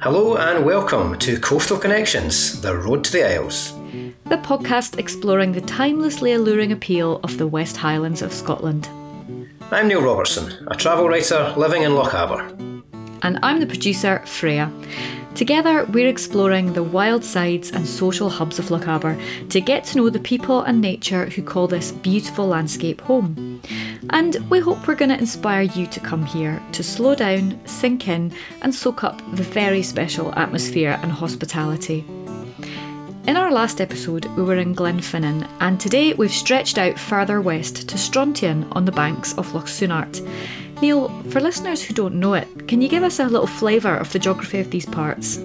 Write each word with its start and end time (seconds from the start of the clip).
Hello 0.00 0.38
and 0.38 0.64
welcome 0.64 1.18
to 1.18 1.38
Coastal 1.38 1.76
Connections, 1.76 2.62
the 2.62 2.74
road 2.74 3.04
to 3.04 3.12
the 3.12 3.34
Isles. 3.34 3.74
The 4.24 4.38
podcast 4.38 4.98
exploring 4.98 5.52
the 5.52 5.60
timelessly 5.60 6.32
alluring 6.32 6.72
appeal 6.72 7.20
of 7.22 7.36
the 7.36 7.46
West 7.46 7.76
Highlands 7.76 8.22
of 8.22 8.32
Scotland. 8.32 8.88
I'm 9.70 9.86
Neil 9.86 10.00
Robertson, 10.00 10.66
a 10.68 10.74
travel 10.74 11.10
writer 11.10 11.52
living 11.58 11.82
in 11.82 11.92
Lochaber. 11.92 12.48
And 13.22 13.38
I'm 13.42 13.60
the 13.60 13.66
producer, 13.66 14.22
Freya. 14.24 14.72
Together, 15.38 15.84
we're 15.92 16.08
exploring 16.08 16.72
the 16.72 16.82
wild 16.82 17.24
sides 17.24 17.70
and 17.70 17.86
social 17.86 18.28
hubs 18.28 18.58
of 18.58 18.70
Lochaber 18.70 19.16
to 19.50 19.60
get 19.60 19.84
to 19.84 19.96
know 19.96 20.10
the 20.10 20.18
people 20.18 20.62
and 20.62 20.80
nature 20.80 21.26
who 21.26 21.44
call 21.44 21.68
this 21.68 21.92
beautiful 21.92 22.48
landscape 22.48 23.00
home. 23.02 23.62
And 24.10 24.34
we 24.50 24.58
hope 24.58 24.88
we're 24.88 24.96
going 24.96 25.10
to 25.10 25.16
inspire 25.16 25.62
you 25.62 25.86
to 25.86 26.00
come 26.00 26.26
here 26.26 26.60
to 26.72 26.82
slow 26.82 27.14
down, 27.14 27.64
sink 27.68 28.08
in, 28.08 28.32
and 28.62 28.74
soak 28.74 29.04
up 29.04 29.22
the 29.36 29.44
very 29.44 29.80
special 29.80 30.34
atmosphere 30.36 30.98
and 31.04 31.12
hospitality. 31.12 32.04
In 33.28 33.36
our 33.36 33.52
last 33.52 33.80
episode, 33.80 34.24
we 34.36 34.42
were 34.42 34.56
in 34.56 34.74
Glenfinnan, 34.74 35.48
and 35.60 35.78
today 35.78 36.14
we've 36.14 36.32
stretched 36.32 36.78
out 36.78 36.98
further 36.98 37.40
west 37.40 37.88
to 37.88 37.96
Strontian 37.96 38.66
on 38.72 38.86
the 38.86 38.90
banks 38.90 39.38
of 39.38 39.54
Loch 39.54 39.66
Sunart. 39.66 40.26
Neil, 40.80 41.08
for 41.30 41.40
listeners 41.40 41.82
who 41.82 41.92
don't 41.92 42.14
know 42.14 42.34
it, 42.34 42.68
can 42.68 42.80
you 42.80 42.88
give 42.88 43.02
us 43.02 43.18
a 43.18 43.24
little 43.24 43.46
flavour 43.46 43.96
of 43.96 44.12
the 44.12 44.18
geography 44.18 44.60
of 44.60 44.70
these 44.70 44.86
parts? 44.86 45.44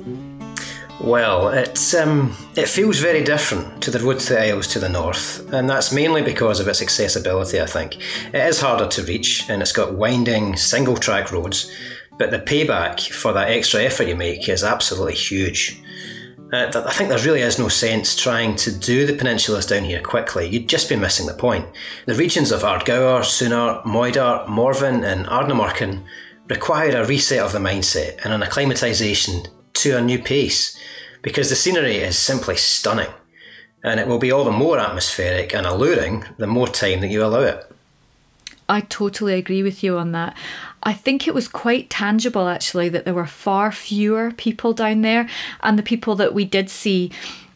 Well, 1.01 1.49
it's 1.49 1.93
um, 1.95 2.35
it 2.55 2.69
feels 2.69 2.99
very 2.99 3.23
different 3.23 3.81
to 3.83 3.91
the 3.91 3.99
road 3.99 4.19
to 4.19 4.33
the 4.33 4.41
Isles 4.41 4.67
to 4.67 4.79
the 4.79 4.89
north, 4.89 5.51
and 5.51 5.69
that's 5.69 5.91
mainly 5.91 6.21
because 6.21 6.59
of 6.59 6.67
its 6.67 6.81
accessibility. 6.81 7.59
I 7.59 7.65
think 7.65 7.97
it 8.33 8.47
is 8.47 8.61
harder 8.61 8.87
to 8.87 9.03
reach, 9.03 9.49
and 9.49 9.61
it's 9.61 9.71
got 9.71 9.95
winding 9.95 10.55
single 10.55 10.95
track 10.95 11.31
roads, 11.31 11.69
but 12.17 12.31
the 12.31 12.39
payback 12.39 13.11
for 13.11 13.33
that 13.33 13.49
extra 13.49 13.83
effort 13.83 14.07
you 14.07 14.15
make 14.15 14.47
is 14.47 14.63
absolutely 14.63 15.15
huge. 15.15 15.81
Uh, 16.53 16.83
I 16.85 16.93
think 16.93 17.09
there 17.09 17.17
really 17.17 17.41
is 17.41 17.57
no 17.57 17.67
sense 17.67 18.15
trying 18.15 18.55
to 18.57 18.71
do 18.71 19.07
the 19.07 19.13
peninsulas 19.13 19.67
down 19.67 19.85
here 19.85 19.99
quickly. 19.99 20.47
You'd 20.47 20.69
just 20.69 20.87
be 20.87 20.95
missing 20.95 21.25
the 21.25 21.33
point. 21.33 21.65
The 22.05 22.13
regions 22.13 22.51
of 22.51 22.61
Ardgour, 22.61 23.21
Sunart, 23.21 23.83
Moidart, 23.85 24.45
Morvern, 24.45 25.03
and 25.03 25.25
Ardnamurchan 25.25 26.03
require 26.47 26.95
a 26.95 27.07
reset 27.07 27.39
of 27.39 27.53
the 27.53 27.57
mindset 27.57 28.23
and 28.23 28.31
an 28.31 28.47
acclimatisation 28.47 29.47
to 29.73 29.97
a 29.97 30.01
new 30.01 30.19
pace 30.19 30.77
because 31.23 31.49
the 31.49 31.55
scenery 31.55 31.95
is 31.95 32.19
simply 32.19 32.55
stunning 32.55 33.09
and 33.83 33.99
it 33.99 34.07
will 34.07 34.19
be 34.19 34.31
all 34.31 34.43
the 34.43 34.51
more 34.51 34.77
atmospheric 34.77 35.55
and 35.55 35.65
alluring 35.65 36.23
the 36.37 36.45
more 36.45 36.67
time 36.67 37.01
that 37.01 37.07
you 37.07 37.23
allow 37.23 37.41
it. 37.41 37.65
I 38.69 38.81
totally 38.81 39.33
agree 39.33 39.63
with 39.63 39.83
you 39.83 39.97
on 39.97 40.11
that. 40.11 40.37
I 40.83 40.93
think 40.93 41.27
it 41.27 41.33
was 41.33 41.47
quite 41.47 41.89
tangible 41.89 42.47
actually 42.47 42.89
that 42.89 43.05
there 43.05 43.13
were 43.13 43.25
far 43.25 43.71
fewer 43.71 44.31
people 44.31 44.73
down 44.73 45.01
there, 45.01 45.27
and 45.61 45.79
the 45.79 45.83
people 45.83 46.15
that 46.15 46.33
we 46.33 46.45
did 46.45 46.69
see, 46.69 47.11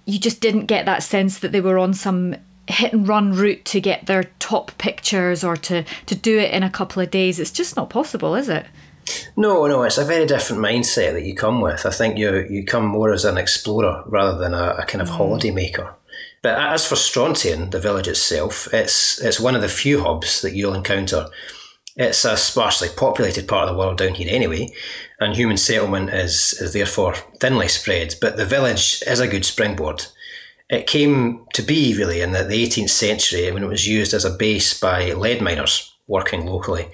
you 0.06 0.20
just 0.20 0.42
didn't 0.42 0.66
get 0.66 0.86
that 0.86 1.03
sense 1.03 1.39
that 1.39 1.52
they 1.52 1.61
were 1.61 1.78
on 1.78 1.94
some 1.94 2.36
hit 2.67 2.94
and 2.94 3.08
run 3.08 3.33
route 3.33 3.64
to 3.66 3.80
get 3.80 4.05
their 4.08 4.25
top 4.39 4.78
pictures 4.78 5.44
or 5.44 5.55
to, 5.55 5.83
to 6.05 6.16
do 6.16 6.38
it 6.38 6.52
in 6.52 6.64
a 6.64 6.70
couple 6.70 7.02
of 7.02 7.11
days. 7.11 7.39
It's 7.39 7.52
just 7.52 7.75
not 7.78 7.89
possible, 7.89 8.36
is 8.36 8.50
it? 8.50 8.66
No, 9.38 9.66
no, 9.67 9.83
it's 9.83 9.98
a 9.98 10.03
very 10.03 10.25
different 10.25 10.61
mindset 10.61 11.14
that 11.14 11.23
you 11.23 11.33
come 11.33 11.61
with. 11.61 11.86
I 11.86 11.92
think 11.92 12.17
you 12.17 12.45
you 12.50 12.66
come 12.66 12.86
more 12.86 13.14
as 13.14 13.23
an 13.23 13.38
explorer 13.38 14.03
rather 14.05 14.38
than 14.38 14.53
a, 14.53 14.75
a 14.80 14.86
kind 14.86 15.02
of 15.02 15.08
mm. 15.08 15.16
holiday 15.16 15.52
maker. 15.52 15.95
But 16.42 16.59
as 16.59 16.86
for 16.86 16.95
Strontian, 16.95 17.70
the 17.70 17.80
village 17.80 18.08
itself, 18.08 18.67
it's 18.73 19.22
it's 19.22 19.39
one 19.39 19.55
of 19.55 19.61
the 19.61 19.70
few 19.70 20.02
hubs 20.02 20.42
that 20.42 20.55
you'll 20.55 20.73
encounter 20.73 21.28
it's 21.98 22.23
a 22.26 22.38
sparsely 22.38 22.90
populated 22.95 23.48
part 23.48 23.67
of 23.67 23.73
the 23.73 23.80
world 23.80 23.98
down 23.98 24.14
here 24.14 24.28
anyway, 24.30 24.70
and 25.20 25.36
human 25.36 25.58
settlement 25.58 26.12
is, 26.12 26.54
is 26.62 26.73
therefore 26.73 27.16
thinly 27.39 27.67
spread, 27.67 28.16
but 28.22 28.38
the 28.38 28.45
village 28.45 29.02
is 29.08 29.20
a 29.20 29.28
good 29.28 29.44
springboard. 29.44 30.06
It 30.70 30.86
came 30.86 31.45
to 31.54 31.64
be 31.64 31.98
really 31.98 32.22
in 32.22 32.33
the, 32.33 32.44
the 32.44 32.64
18th 32.64 32.89
century 32.89 33.52
when 33.52 33.64
it 33.64 33.70
was 33.70 33.88
used 33.88 34.14
as 34.14 34.26
a 34.26 34.30
base 34.30 34.80
by 34.80 35.11
lead 35.14 35.42
miners 35.42 35.95
working 36.08 36.45
locally. 36.45 36.88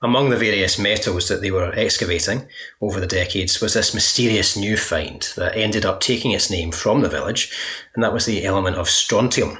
Among 0.00 0.30
the 0.30 0.36
various 0.36 0.78
metals 0.78 1.28
that 1.28 1.40
they 1.40 1.50
were 1.50 1.72
excavating 1.74 2.46
over 2.80 3.00
the 3.00 3.06
decades 3.06 3.60
was 3.60 3.74
this 3.74 3.94
mysterious 3.94 4.56
new 4.56 4.76
find 4.76 5.32
that 5.36 5.56
ended 5.56 5.84
up 5.84 6.00
taking 6.00 6.30
its 6.30 6.50
name 6.50 6.70
from 6.70 7.00
the 7.00 7.08
village, 7.08 7.50
and 7.94 8.04
that 8.04 8.12
was 8.12 8.26
the 8.26 8.44
element 8.44 8.76
of 8.76 8.88
strontium. 8.88 9.58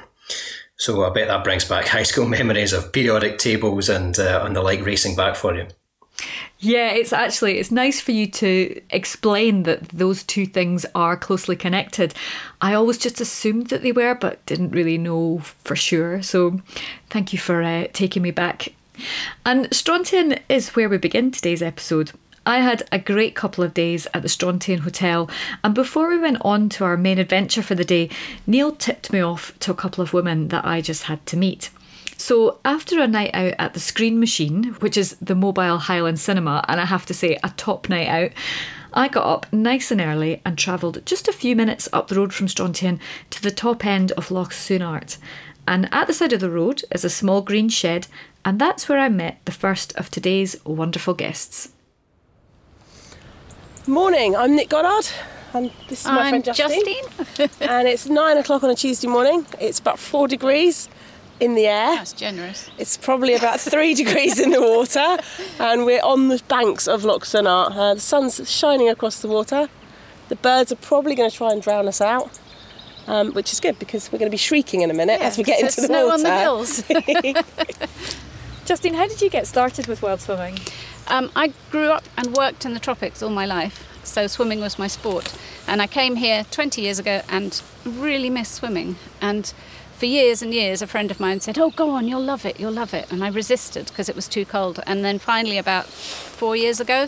So 0.77 1.05
I 1.05 1.09
bet 1.09 1.27
that 1.27 1.43
brings 1.43 1.65
back 1.65 1.87
high 1.97 2.03
school 2.03 2.27
memories 2.27 2.73
of 2.73 2.91
periodic 2.91 3.37
tables 3.37 3.89
and 3.89 4.17
uh, 4.19 4.43
and 4.45 4.55
the 4.55 4.61
like 4.61 4.85
racing 4.85 5.15
back 5.15 5.35
for 5.35 5.55
you. 5.55 5.67
Yeah, 6.59 6.91
it's 6.91 7.13
actually 7.13 7.59
it's 7.59 7.71
nice 7.71 7.99
for 7.99 8.11
you 8.11 8.27
to 8.27 8.81
explain 8.89 9.63
that 9.63 9.89
those 9.89 10.23
two 10.23 10.45
things 10.45 10.85
are 10.95 11.17
closely 11.17 11.55
connected. 11.55 12.13
I 12.61 12.73
always 12.73 12.97
just 12.97 13.19
assumed 13.19 13.67
that 13.67 13.83
they 13.83 13.91
were, 13.91 14.15
but 14.15 14.45
didn't 14.45 14.71
really 14.71 14.97
know 14.97 15.39
for 15.39 15.75
sure. 15.75 16.21
So, 16.21 16.61
thank 17.09 17.33
you 17.33 17.39
for 17.39 17.61
uh, 17.61 17.87
taking 17.91 18.23
me 18.23 18.31
back. 18.31 18.69
And 19.45 19.71
Strontian 19.73 20.39
is 20.47 20.69
where 20.69 20.87
we 20.87 20.97
begin 20.97 21.31
today's 21.31 21.61
episode. 21.61 22.11
I 22.47 22.59
had 22.59 22.87
a 22.91 22.99
great 22.99 23.33
couple 23.33 23.63
of 23.63 23.73
days 23.73 24.05
at 24.13 24.21
the 24.21 24.29
Strontian 24.29 24.79
Hotel, 24.79 25.27
and 25.63 25.73
before 25.73 26.09
we 26.09 26.19
went 26.19 26.37
on 26.41 26.69
to 26.69 26.83
our 26.83 26.95
main 26.95 27.17
adventure 27.17 27.63
for 27.63 27.73
the 27.73 27.83
day, 27.83 28.07
Neil 28.45 28.71
tipped 28.71 29.11
me 29.11 29.19
off 29.19 29.57
to 29.59 29.71
a 29.71 29.75
couple 29.75 30.03
of 30.03 30.13
women 30.13 30.49
that 30.49 30.63
I 30.63 30.81
just 30.81 31.03
had 31.03 31.25
to 31.25 31.37
meet. 31.37 31.71
So, 32.17 32.59
after 32.63 32.99
a 32.99 33.07
night 33.07 33.31
out 33.33 33.55
at 33.57 33.73
the 33.73 33.79
Screen 33.79 34.19
Machine, 34.19 34.75
which 34.79 34.95
is 34.95 35.17
the 35.19 35.33
mobile 35.33 35.79
Highland 35.79 36.19
cinema, 36.19 36.63
and 36.67 36.79
I 36.79 36.85
have 36.85 37.07
to 37.07 37.15
say, 37.15 37.39
a 37.43 37.49
top 37.57 37.89
night 37.89 38.07
out, 38.07 38.31
I 38.93 39.07
got 39.07 39.25
up 39.25 39.51
nice 39.51 39.89
and 39.89 39.99
early 39.99 40.41
and 40.45 40.55
travelled 40.55 41.03
just 41.05 41.27
a 41.27 41.33
few 41.33 41.55
minutes 41.55 41.89
up 41.91 42.07
the 42.07 42.15
road 42.15 42.31
from 42.31 42.47
Strontian 42.47 42.99
to 43.31 43.41
the 43.41 43.51
top 43.51 43.83
end 43.85 44.11
of 44.11 44.29
Loch 44.29 44.53
Sunart. 44.53 45.17
And 45.67 45.89
at 45.91 46.05
the 46.05 46.13
side 46.13 46.31
of 46.31 46.41
the 46.41 46.51
road 46.51 46.83
is 46.91 47.03
a 47.03 47.09
small 47.09 47.41
green 47.41 47.69
shed, 47.69 48.05
and 48.45 48.61
that's 48.61 48.87
where 48.87 48.99
I 48.99 49.09
met 49.09 49.39
the 49.45 49.51
first 49.51 49.95
of 49.95 50.11
today's 50.11 50.63
wonderful 50.63 51.15
guests. 51.15 51.69
Morning, 53.87 54.35
I'm 54.35 54.55
Nick 54.55 54.69
Goddard, 54.69 55.07
and 55.53 55.71
this 55.89 56.01
is 56.01 56.07
my 56.07 56.21
I'm 56.21 56.29
friend 56.29 56.43
Justine. 56.43 57.03
Justine. 57.35 57.49
and 57.69 57.87
it's 57.87 58.07
nine 58.07 58.35
o'clock 58.37 58.63
on 58.63 58.71
a 58.71 58.75
Tuesday 58.75 59.07
morning. 59.07 59.45
It's 59.59 59.77
about 59.77 59.99
four 59.99 60.27
degrees 60.27 60.89
in 61.39 61.53
the 61.53 61.67
air. 61.67 61.95
That's 61.97 62.11
generous. 62.13 62.67
It's 62.79 62.97
probably 62.97 63.35
about 63.35 63.59
three 63.59 63.93
degrees 64.03 64.39
in 64.39 64.49
the 64.49 64.61
water, 64.61 65.17
and 65.59 65.85
we're 65.85 66.01
on 66.01 66.29
the 66.29 66.41
banks 66.47 66.87
of 66.87 67.03
Loch 67.03 67.25
Sunart. 67.25 67.75
Uh, 67.75 67.93
the 67.93 67.99
sun's 67.99 68.49
shining 68.49 68.89
across 68.89 69.21
the 69.21 69.27
water. 69.27 69.69
The 70.29 70.35
birds 70.35 70.71
are 70.71 70.77
probably 70.77 71.13
going 71.13 71.29
to 71.29 71.35
try 71.35 71.51
and 71.51 71.61
drown 71.61 71.87
us 71.87 72.01
out. 72.01 72.39
Um, 73.07 73.33
which 73.33 73.53
is 73.53 73.59
good 73.59 73.77
because 73.77 74.11
we're 74.11 74.17
going 74.17 74.31
to 74.31 74.33
be 74.33 74.37
shrieking 74.37 74.81
in 74.81 74.89
a 74.89 74.93
minute 74.95 75.19
yeah, 75.19 75.27
as 75.27 75.37
we 75.37 75.43
get 75.43 75.59
into 75.59 75.79
the 75.79 75.85
snow 75.85 76.07
water. 76.07 76.13
on 76.15 76.23
the 76.23 76.39
hills. 76.39 76.83
Justine, 78.65 78.95
how 78.95 79.07
did 79.07 79.21
you 79.21 79.29
get 79.29 79.45
started 79.45 79.85
with 79.85 80.01
wild 80.01 80.21
swimming? 80.21 80.57
Um, 81.07 81.31
I 81.35 81.53
grew 81.69 81.91
up 81.91 82.03
and 82.17 82.35
worked 82.35 82.65
in 82.65 82.73
the 82.73 82.79
tropics 82.79 83.21
all 83.21 83.29
my 83.29 83.45
life, 83.45 83.87
so 84.03 84.25
swimming 84.25 84.59
was 84.59 84.79
my 84.79 84.87
sport. 84.87 85.37
And 85.67 85.83
I 85.83 85.87
came 85.87 86.15
here 86.15 86.47
20 86.49 86.81
years 86.81 86.97
ago 86.97 87.21
and 87.29 87.61
really 87.85 88.31
missed 88.31 88.55
swimming. 88.55 88.95
And 89.21 89.53
for 89.99 90.07
years 90.07 90.41
and 90.41 90.51
years, 90.51 90.81
a 90.81 90.87
friend 90.87 91.11
of 91.11 91.19
mine 91.19 91.41
said, 91.41 91.59
Oh, 91.59 91.69
go 91.69 91.91
on, 91.91 92.07
you'll 92.07 92.23
love 92.23 92.43
it, 92.43 92.59
you'll 92.59 92.71
love 92.71 92.95
it. 92.95 93.11
And 93.11 93.23
I 93.23 93.27
resisted 93.27 93.85
because 93.85 94.09
it 94.09 94.15
was 94.15 94.27
too 94.27 94.45
cold. 94.45 94.79
And 94.87 95.05
then 95.05 95.19
finally, 95.19 95.59
about 95.59 95.85
four 95.85 96.55
years 96.55 96.79
ago, 96.79 97.07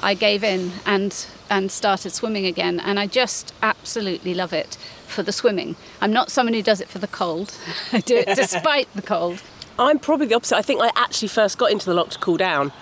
I 0.00 0.14
gave 0.14 0.42
in 0.42 0.72
and, 0.84 1.26
and 1.48 1.70
started 1.70 2.10
swimming 2.10 2.44
again. 2.44 2.80
And 2.80 2.98
I 2.98 3.06
just 3.06 3.54
absolutely 3.62 4.34
love 4.34 4.52
it 4.52 4.76
for 5.06 5.22
the 5.22 5.32
swimming. 5.32 5.76
I'm 6.00 6.12
not 6.12 6.32
someone 6.32 6.54
who 6.54 6.62
does 6.62 6.80
it 6.80 6.88
for 6.88 6.98
the 6.98 7.06
cold, 7.06 7.56
I 7.92 8.00
do 8.00 8.16
it 8.16 8.26
despite 8.34 8.92
the 8.94 9.02
cold. 9.02 9.42
I'm 9.78 9.98
probably 10.00 10.26
the 10.26 10.34
opposite. 10.34 10.56
I 10.56 10.62
think 10.62 10.82
I 10.82 10.90
actually 10.96 11.28
first 11.28 11.56
got 11.56 11.70
into 11.70 11.86
the 11.86 11.94
lock 11.94 12.10
to 12.10 12.18
cool 12.18 12.36
down. 12.36 12.72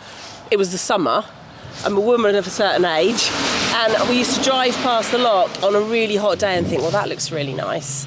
It 0.51 0.57
was 0.57 0.73
the 0.73 0.79
summer. 0.79 1.25
I'm 1.85 1.97
a 1.97 2.01
woman 2.01 2.35
of 2.37 2.47
a 2.47 2.51
certain 2.51 2.87
age, 2.87 3.31
and 3.75 4.09
we 4.09 4.19
used 4.19 4.35
to 4.39 4.43
drive 4.43 4.75
past 4.77 5.13
the 5.13 5.19
lock 5.19 5.63
on 5.63 5.75
a 5.75 5.81
really 5.81 6.17
hot 6.17 6.39
day 6.39 6.57
and 6.57 6.67
think, 6.67 6.81
well, 6.81 6.91
that 6.93 7.09
looks 7.09 7.31
really 7.31 7.53
nice. 7.53 8.07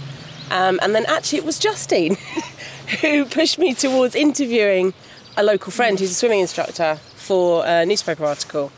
Um, 0.50 0.80
and 0.81 0.95
then 0.95 1.06
actually, 1.06 1.38
it 1.38 1.45
was 1.45 1.59
Justine 1.59 2.18
who 3.01 3.25
pushed 3.25 3.59
me 3.59 3.75
towards 3.75 4.15
interviewing 4.15 4.95
a 5.38 5.44
local 5.44 5.71
friend 5.71 6.00
who's 6.00 6.09
a 6.09 6.15
swimming 6.15 6.39
instructor 6.39 6.95
for 7.15 7.63
a 7.68 7.85
newspaper 7.85 8.25
article. 8.25 8.71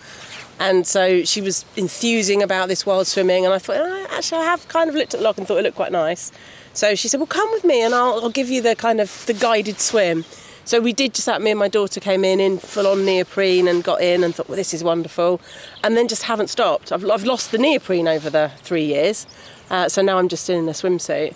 And 0.59 0.85
so 0.85 1.23
she 1.23 1.39
was 1.39 1.63
enthusing 1.77 2.43
about 2.43 2.67
this 2.67 2.85
wild 2.85 3.07
swimming, 3.07 3.45
and 3.45 3.53
I 3.53 3.59
thought, 3.59 3.77
oh, 3.79 4.07
actually, 4.11 4.41
I 4.41 4.43
have 4.43 4.67
kind 4.67 4.89
of 4.89 4.95
looked 4.95 5.13
at 5.13 5.21
the 5.21 5.23
lock 5.23 5.37
and 5.37 5.47
thought 5.47 5.57
it 5.57 5.63
looked 5.63 5.77
quite 5.77 5.93
nice. 5.93 6.33
So 6.73 6.95
she 6.95 7.07
said, 7.07 7.19
"Well, 7.19 7.27
come 7.27 7.51
with 7.51 7.63
me, 7.63 7.81
and 7.81 7.93
I'll, 7.93 8.23
I'll 8.23 8.29
give 8.29 8.49
you 8.49 8.61
the 8.61 8.75
kind 8.75 9.01
of 9.01 9.25
the 9.25 9.33
guided 9.33 9.79
swim." 9.79 10.25
So 10.63 10.79
we 10.79 10.93
did 10.93 11.13
just 11.13 11.25
that. 11.25 11.41
Me 11.41 11.51
and 11.51 11.59
my 11.59 11.67
daughter 11.67 11.99
came 11.99 12.23
in 12.23 12.39
in 12.39 12.59
full 12.59 12.87
on 12.87 13.03
neoprene 13.03 13.67
and 13.67 13.83
got 13.83 14.01
in 14.01 14.23
and 14.23 14.33
thought, 14.33 14.47
"Well, 14.47 14.55
this 14.55 14.73
is 14.73 14.83
wonderful," 14.83 15.41
and 15.83 15.97
then 15.97 16.07
just 16.07 16.23
haven't 16.23 16.49
stopped. 16.49 16.91
I've, 16.91 17.07
I've 17.09 17.23
lost 17.23 17.51
the 17.51 17.57
neoprene 17.57 18.07
over 18.07 18.29
the 18.29 18.51
three 18.63 18.85
years, 18.85 19.27
uh, 19.69 19.89
so 19.89 20.01
now 20.01 20.17
I'm 20.17 20.29
just 20.29 20.49
in 20.49 20.69
a 20.69 20.73
swimsuit. 20.73 21.35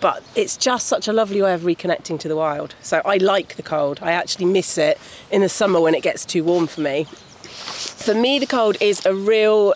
But 0.00 0.22
it's 0.34 0.58
just 0.58 0.86
such 0.86 1.08
a 1.08 1.14
lovely 1.14 1.40
way 1.40 1.54
of 1.54 1.62
reconnecting 1.62 2.20
to 2.20 2.28
the 2.28 2.36
wild. 2.36 2.74
So 2.82 3.00
I 3.06 3.16
like 3.16 3.56
the 3.56 3.62
cold. 3.62 4.00
I 4.02 4.12
actually 4.12 4.44
miss 4.44 4.76
it 4.76 4.98
in 5.30 5.40
the 5.40 5.48
summer 5.48 5.80
when 5.80 5.94
it 5.94 6.02
gets 6.02 6.26
too 6.26 6.44
warm 6.44 6.66
for 6.66 6.82
me. 6.82 7.04
For 7.04 8.14
me, 8.14 8.38
the 8.38 8.46
cold 8.46 8.76
is 8.80 9.06
a 9.06 9.14
real 9.14 9.72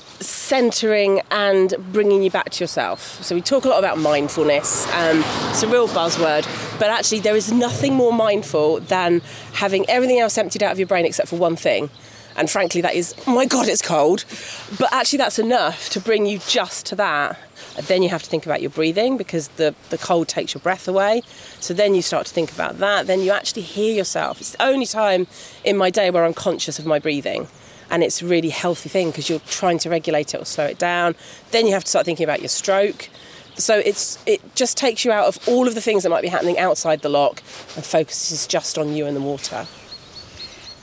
centering 0.48 1.20
and 1.30 1.74
bringing 1.92 2.22
you 2.22 2.30
back 2.30 2.48
to 2.48 2.64
yourself. 2.64 3.22
So 3.22 3.34
we 3.34 3.42
talk 3.42 3.66
a 3.66 3.68
lot 3.68 3.78
about 3.78 3.98
mindfulness. 3.98 4.86
Um, 4.94 5.22
it's 5.50 5.62
a 5.62 5.68
real 5.68 5.88
buzzword, 5.88 6.44
but 6.78 6.88
actually 6.88 7.20
there 7.20 7.36
is 7.36 7.52
nothing 7.52 7.92
more 7.92 8.14
mindful 8.14 8.80
than 8.80 9.20
having 9.52 9.84
everything 9.90 10.18
else 10.18 10.38
emptied 10.38 10.62
out 10.62 10.72
of 10.72 10.78
your 10.78 10.88
brain 10.88 11.04
except 11.04 11.28
for 11.28 11.36
one 11.36 11.54
thing. 11.54 11.90
And 12.34 12.48
frankly, 12.48 12.80
that 12.80 12.94
is, 12.94 13.14
oh 13.26 13.34
my 13.34 13.44
God, 13.44 13.68
it's 13.68 13.82
cold. 13.82 14.24
But 14.78 14.90
actually, 14.92 15.18
that's 15.18 15.38
enough 15.38 15.90
to 15.90 16.00
bring 16.00 16.24
you 16.24 16.38
just 16.38 16.86
to 16.86 16.96
that. 16.96 17.38
And 17.76 17.84
then 17.86 18.02
you 18.02 18.08
have 18.08 18.22
to 18.22 18.30
think 18.30 18.46
about 18.46 18.62
your 18.62 18.70
breathing 18.70 19.16
because 19.16 19.48
the, 19.56 19.74
the 19.90 19.98
cold 19.98 20.28
takes 20.28 20.54
your 20.54 20.60
breath 20.60 20.86
away. 20.86 21.22
So 21.60 21.74
then 21.74 21.94
you 21.94 22.00
start 22.00 22.26
to 22.26 22.32
think 22.32 22.52
about 22.52 22.78
that. 22.78 23.06
Then 23.08 23.20
you 23.20 23.32
actually 23.32 23.62
hear 23.62 23.92
yourself. 23.92 24.40
It's 24.40 24.52
the 24.52 24.62
only 24.62 24.86
time 24.86 25.26
in 25.64 25.76
my 25.76 25.90
day 25.90 26.10
where 26.10 26.24
I'm 26.24 26.32
conscious 26.32 26.78
of 26.78 26.86
my 26.86 27.00
breathing 27.00 27.48
and 27.90 28.02
it's 28.02 28.22
a 28.22 28.26
really 28.26 28.50
healthy 28.50 28.88
thing 28.88 29.10
because 29.10 29.28
you're 29.28 29.40
trying 29.40 29.78
to 29.78 29.90
regulate 29.90 30.34
it 30.34 30.40
or 30.40 30.44
slow 30.44 30.64
it 30.66 30.78
down. 30.78 31.14
Then 31.50 31.66
you 31.66 31.72
have 31.72 31.84
to 31.84 31.90
start 31.90 32.04
thinking 32.04 32.24
about 32.24 32.40
your 32.40 32.48
stroke. 32.48 33.08
So 33.56 33.78
it's 33.78 34.18
it 34.24 34.40
just 34.54 34.76
takes 34.76 35.04
you 35.04 35.10
out 35.10 35.26
of 35.26 35.48
all 35.48 35.66
of 35.66 35.74
the 35.74 35.80
things 35.80 36.04
that 36.04 36.10
might 36.10 36.22
be 36.22 36.28
happening 36.28 36.58
outside 36.58 37.02
the 37.02 37.08
lock 37.08 37.42
and 37.74 37.84
focuses 37.84 38.46
just 38.46 38.78
on 38.78 38.94
you 38.94 39.06
and 39.06 39.16
the 39.16 39.20
water. 39.20 39.66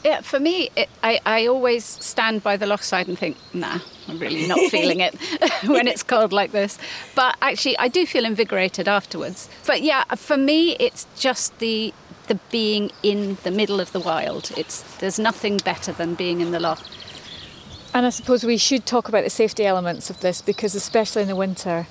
Yeah, 0.03 0.21
for 0.21 0.39
me, 0.39 0.69
it, 0.75 0.87
I, 1.01 1.19
I 1.25 1.47
always 1.47 1.83
stand 1.83 2.43
by 2.43 2.57
the 2.57 2.67
loch 2.67 2.83
side 2.83 3.07
and 3.07 3.17
think, 3.17 3.37
nah, 3.55 3.79
I'm 4.07 4.19
really 4.19 4.45
not 4.45 4.59
feeling 4.69 4.99
it 4.99 5.15
when 5.65 5.87
it's 5.87 6.03
cold 6.03 6.31
like 6.31 6.51
this. 6.51 6.77
But 7.15 7.35
actually, 7.41 7.75
I 7.79 7.87
do 7.87 8.05
feel 8.05 8.23
invigorated 8.23 8.87
afterwards. 8.87 9.49
But 9.65 9.81
yeah, 9.81 10.03
for 10.15 10.37
me, 10.37 10.75
it's 10.79 11.07
just 11.17 11.57
the 11.57 11.91
the 12.27 12.35
being 12.51 12.91
in 13.03 13.37
the 13.43 13.51
middle 13.51 13.79
of 13.79 13.91
the 13.91 13.99
wild. 13.99 14.51
It's 14.57 14.81
there's 14.97 15.19
nothing 15.19 15.57
better 15.57 15.91
than 15.91 16.15
being 16.15 16.41
in 16.41 16.51
the 16.51 16.59
loch. 16.59 16.83
And 17.93 18.05
I 18.05 18.09
suppose 18.09 18.43
we 18.43 18.57
should 18.57 18.85
talk 18.85 19.07
about 19.07 19.23
the 19.23 19.29
safety 19.29 19.65
elements 19.65 20.09
of 20.09 20.19
this 20.19 20.41
because, 20.41 20.75
especially 20.75 21.21
in 21.21 21.27
the 21.29 21.35
winter, 21.35 21.87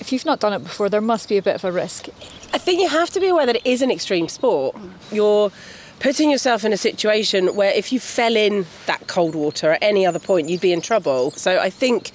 if 0.00 0.12
you've 0.12 0.24
not 0.24 0.38
done 0.38 0.52
it 0.52 0.62
before, 0.62 0.88
there 0.88 1.00
must 1.00 1.28
be 1.28 1.36
a 1.36 1.42
bit 1.42 1.56
of 1.56 1.64
a 1.64 1.72
risk. 1.72 2.08
I 2.52 2.58
think 2.58 2.80
you 2.80 2.88
have 2.88 3.10
to 3.10 3.20
be 3.20 3.28
aware 3.28 3.46
that 3.46 3.56
it 3.56 3.66
is 3.66 3.82
an 3.82 3.90
extreme 3.90 4.28
sport. 4.28 4.76
You're 5.10 5.50
putting 5.98 6.30
yourself 6.30 6.64
in 6.64 6.72
a 6.72 6.76
situation 6.76 7.56
where 7.56 7.72
if 7.72 7.92
you 7.92 7.98
fell 7.98 8.36
in 8.36 8.66
that 8.86 9.08
cold 9.08 9.34
water 9.34 9.72
at 9.72 9.82
any 9.82 10.06
other 10.06 10.20
point, 10.20 10.48
you'd 10.48 10.60
be 10.60 10.72
in 10.72 10.80
trouble. 10.80 11.32
So 11.32 11.58
I 11.58 11.70
think 11.70 12.12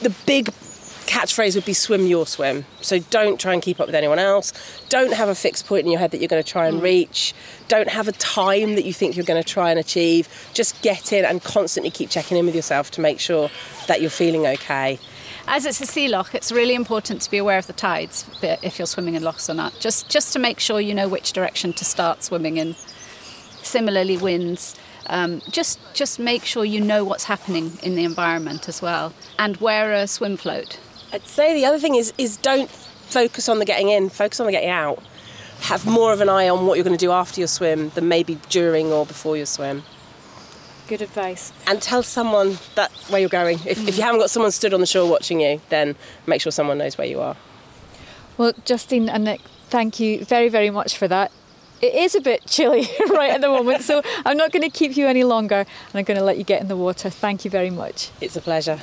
the 0.00 0.10
big 0.26 0.50
catchphrase 1.04 1.54
would 1.54 1.64
be 1.64 1.72
swim 1.72 2.06
your 2.06 2.26
swim. 2.26 2.64
So 2.80 2.98
don't 2.98 3.40
try 3.40 3.52
and 3.52 3.62
keep 3.62 3.80
up 3.80 3.86
with 3.86 3.94
anyone 3.94 4.18
else. 4.18 4.52
Don't 4.88 5.12
have 5.12 5.28
a 5.28 5.34
fixed 5.34 5.66
point 5.66 5.84
in 5.84 5.90
your 5.90 6.00
head 6.00 6.10
that 6.10 6.18
you're 6.18 6.28
going 6.28 6.42
to 6.42 6.48
try 6.48 6.66
and 6.66 6.82
reach. 6.82 7.34
Don't 7.68 7.88
have 7.88 8.08
a 8.08 8.12
time 8.12 8.74
that 8.74 8.84
you 8.84 8.92
think 8.92 9.16
you're 9.16 9.24
going 9.24 9.42
to 9.42 9.48
try 9.48 9.70
and 9.70 9.78
achieve. 9.78 10.28
Just 10.54 10.80
get 10.82 11.12
in 11.12 11.24
and 11.24 11.42
constantly 11.42 11.90
keep 11.90 12.10
checking 12.10 12.36
in 12.36 12.46
with 12.46 12.54
yourself 12.54 12.90
to 12.92 13.00
make 13.00 13.20
sure 13.20 13.50
that 13.86 14.00
you're 14.00 14.10
feeling 14.10 14.46
okay. 14.46 14.98
As 15.46 15.66
it's 15.66 15.80
a 15.80 15.86
sea 15.86 16.08
loch, 16.08 16.34
it's 16.34 16.50
really 16.50 16.74
important 16.74 17.20
to 17.22 17.30
be 17.30 17.36
aware 17.36 17.58
of 17.58 17.66
the 17.66 17.74
tides 17.74 18.24
if 18.42 18.78
you're 18.78 18.86
swimming 18.86 19.14
in 19.14 19.22
lochs 19.22 19.50
or 19.50 19.54
not. 19.54 19.78
Just 19.78 20.08
just 20.08 20.32
to 20.32 20.38
make 20.38 20.58
sure 20.58 20.80
you 20.80 20.94
know 20.94 21.06
which 21.06 21.32
direction 21.34 21.74
to 21.74 21.84
start 21.84 22.22
swimming 22.22 22.56
in. 22.56 22.74
Similarly, 23.62 24.16
winds. 24.16 24.74
Um, 25.06 25.42
just 25.50 25.78
just 25.92 26.18
make 26.18 26.46
sure 26.46 26.64
you 26.64 26.80
know 26.80 27.04
what's 27.04 27.24
happening 27.24 27.72
in 27.82 27.94
the 27.94 28.04
environment 28.04 28.68
as 28.68 28.80
well, 28.80 29.12
and 29.38 29.58
wear 29.58 29.92
a 29.92 30.06
swim 30.06 30.38
float. 30.38 30.78
I'd 31.14 31.28
say 31.28 31.54
the 31.54 31.64
other 31.64 31.78
thing 31.78 31.94
is 31.94 32.12
is 32.18 32.36
don't 32.38 32.68
focus 32.68 33.48
on 33.48 33.60
the 33.60 33.64
getting 33.64 33.88
in, 33.88 34.08
focus 34.08 34.40
on 34.40 34.46
the 34.46 34.52
getting 34.52 34.68
out. 34.68 35.00
Have 35.60 35.86
more 35.86 36.12
of 36.12 36.20
an 36.20 36.28
eye 36.28 36.48
on 36.48 36.66
what 36.66 36.74
you're 36.74 36.84
going 36.84 36.98
to 36.98 37.06
do 37.06 37.12
after 37.12 37.40
your 37.40 37.46
swim 37.46 37.90
than 37.90 38.08
maybe 38.08 38.36
during 38.48 38.92
or 38.92 39.06
before 39.06 39.36
your 39.36 39.46
swim. 39.46 39.84
Good 40.88 41.02
advice. 41.02 41.52
And 41.68 41.80
tell 41.80 42.02
someone 42.02 42.58
that 42.74 42.90
where 43.08 43.20
you're 43.20 43.28
going. 43.28 43.60
If, 43.64 43.78
mm. 43.78 43.88
if 43.88 43.96
you 43.96 44.02
haven't 44.02 44.20
got 44.20 44.28
someone 44.28 44.50
stood 44.50 44.74
on 44.74 44.80
the 44.80 44.86
shore 44.86 45.08
watching 45.08 45.40
you, 45.40 45.60
then 45.68 45.94
make 46.26 46.40
sure 46.40 46.50
someone 46.50 46.78
knows 46.78 46.98
where 46.98 47.06
you 47.06 47.20
are. 47.20 47.36
Well, 48.36 48.52
Justine 48.64 49.08
and 49.08 49.22
Nick, 49.22 49.40
thank 49.68 50.00
you 50.00 50.24
very, 50.24 50.48
very 50.48 50.70
much 50.70 50.98
for 50.98 51.06
that. 51.06 51.30
It 51.80 51.94
is 51.94 52.16
a 52.16 52.20
bit 52.20 52.44
chilly 52.46 52.88
right 53.10 53.30
at 53.30 53.40
the 53.40 53.48
moment, 53.48 53.82
so 53.82 54.02
I'm 54.26 54.36
not 54.36 54.50
going 54.50 54.68
to 54.68 54.76
keep 54.76 54.96
you 54.96 55.06
any 55.06 55.22
longer 55.22 55.58
and 55.58 55.94
I'm 55.94 56.04
going 56.04 56.18
to 56.18 56.24
let 56.24 56.38
you 56.38 56.44
get 56.44 56.60
in 56.60 56.66
the 56.66 56.76
water. 56.76 57.08
Thank 57.08 57.44
you 57.44 57.52
very 57.52 57.70
much. 57.70 58.10
It's 58.20 58.36
a 58.36 58.40
pleasure. 58.40 58.80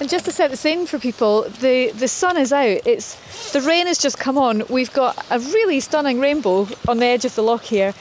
And 0.00 0.08
just 0.08 0.24
to 0.24 0.32
set 0.32 0.50
the 0.50 0.56
scene 0.56 0.86
for 0.86 0.98
people, 0.98 1.42
the, 1.42 1.90
the 1.90 2.08
sun 2.08 2.38
is 2.38 2.52
out. 2.54 2.80
It's 2.86 3.52
the 3.52 3.60
rain 3.60 3.86
has 3.86 3.98
just 3.98 4.18
come 4.18 4.38
on. 4.38 4.62
We've 4.70 4.92
got 4.92 5.24
a 5.30 5.38
really 5.38 5.78
stunning 5.80 6.20
rainbow 6.20 6.68
on 6.88 6.98
the 6.98 7.06
edge 7.06 7.26
of 7.26 7.34
the 7.34 7.42
lock 7.42 7.64
here. 7.64 7.92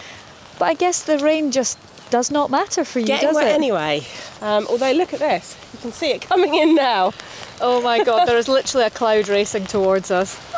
But 0.58 0.66
I 0.66 0.74
guess 0.76 1.04
the 1.04 1.18
rain 1.20 1.52
just 1.52 1.78
does 2.10 2.32
not 2.32 2.50
matter 2.50 2.86
for 2.86 3.00
you, 3.00 3.06
Getting 3.06 3.28
does 3.28 3.36
wet 3.36 3.50
it? 3.50 3.54
anyway. 3.54 4.04
Um, 4.42 4.66
although 4.70 4.92
look 4.94 5.14
at 5.14 5.20
this, 5.20 5.58
you 5.74 5.80
can 5.80 5.92
see 5.92 6.12
it 6.12 6.22
coming 6.22 6.56
in 6.56 6.74
now. 6.74 7.14
Oh 7.62 7.82
my 7.82 8.04
god, 8.04 8.26
there 8.26 8.38
is 8.38 8.48
literally 8.48 8.88
a 8.88 8.90
cloud 8.90 9.28
racing 9.28 9.66
towards 9.66 10.10
us. 10.12 10.40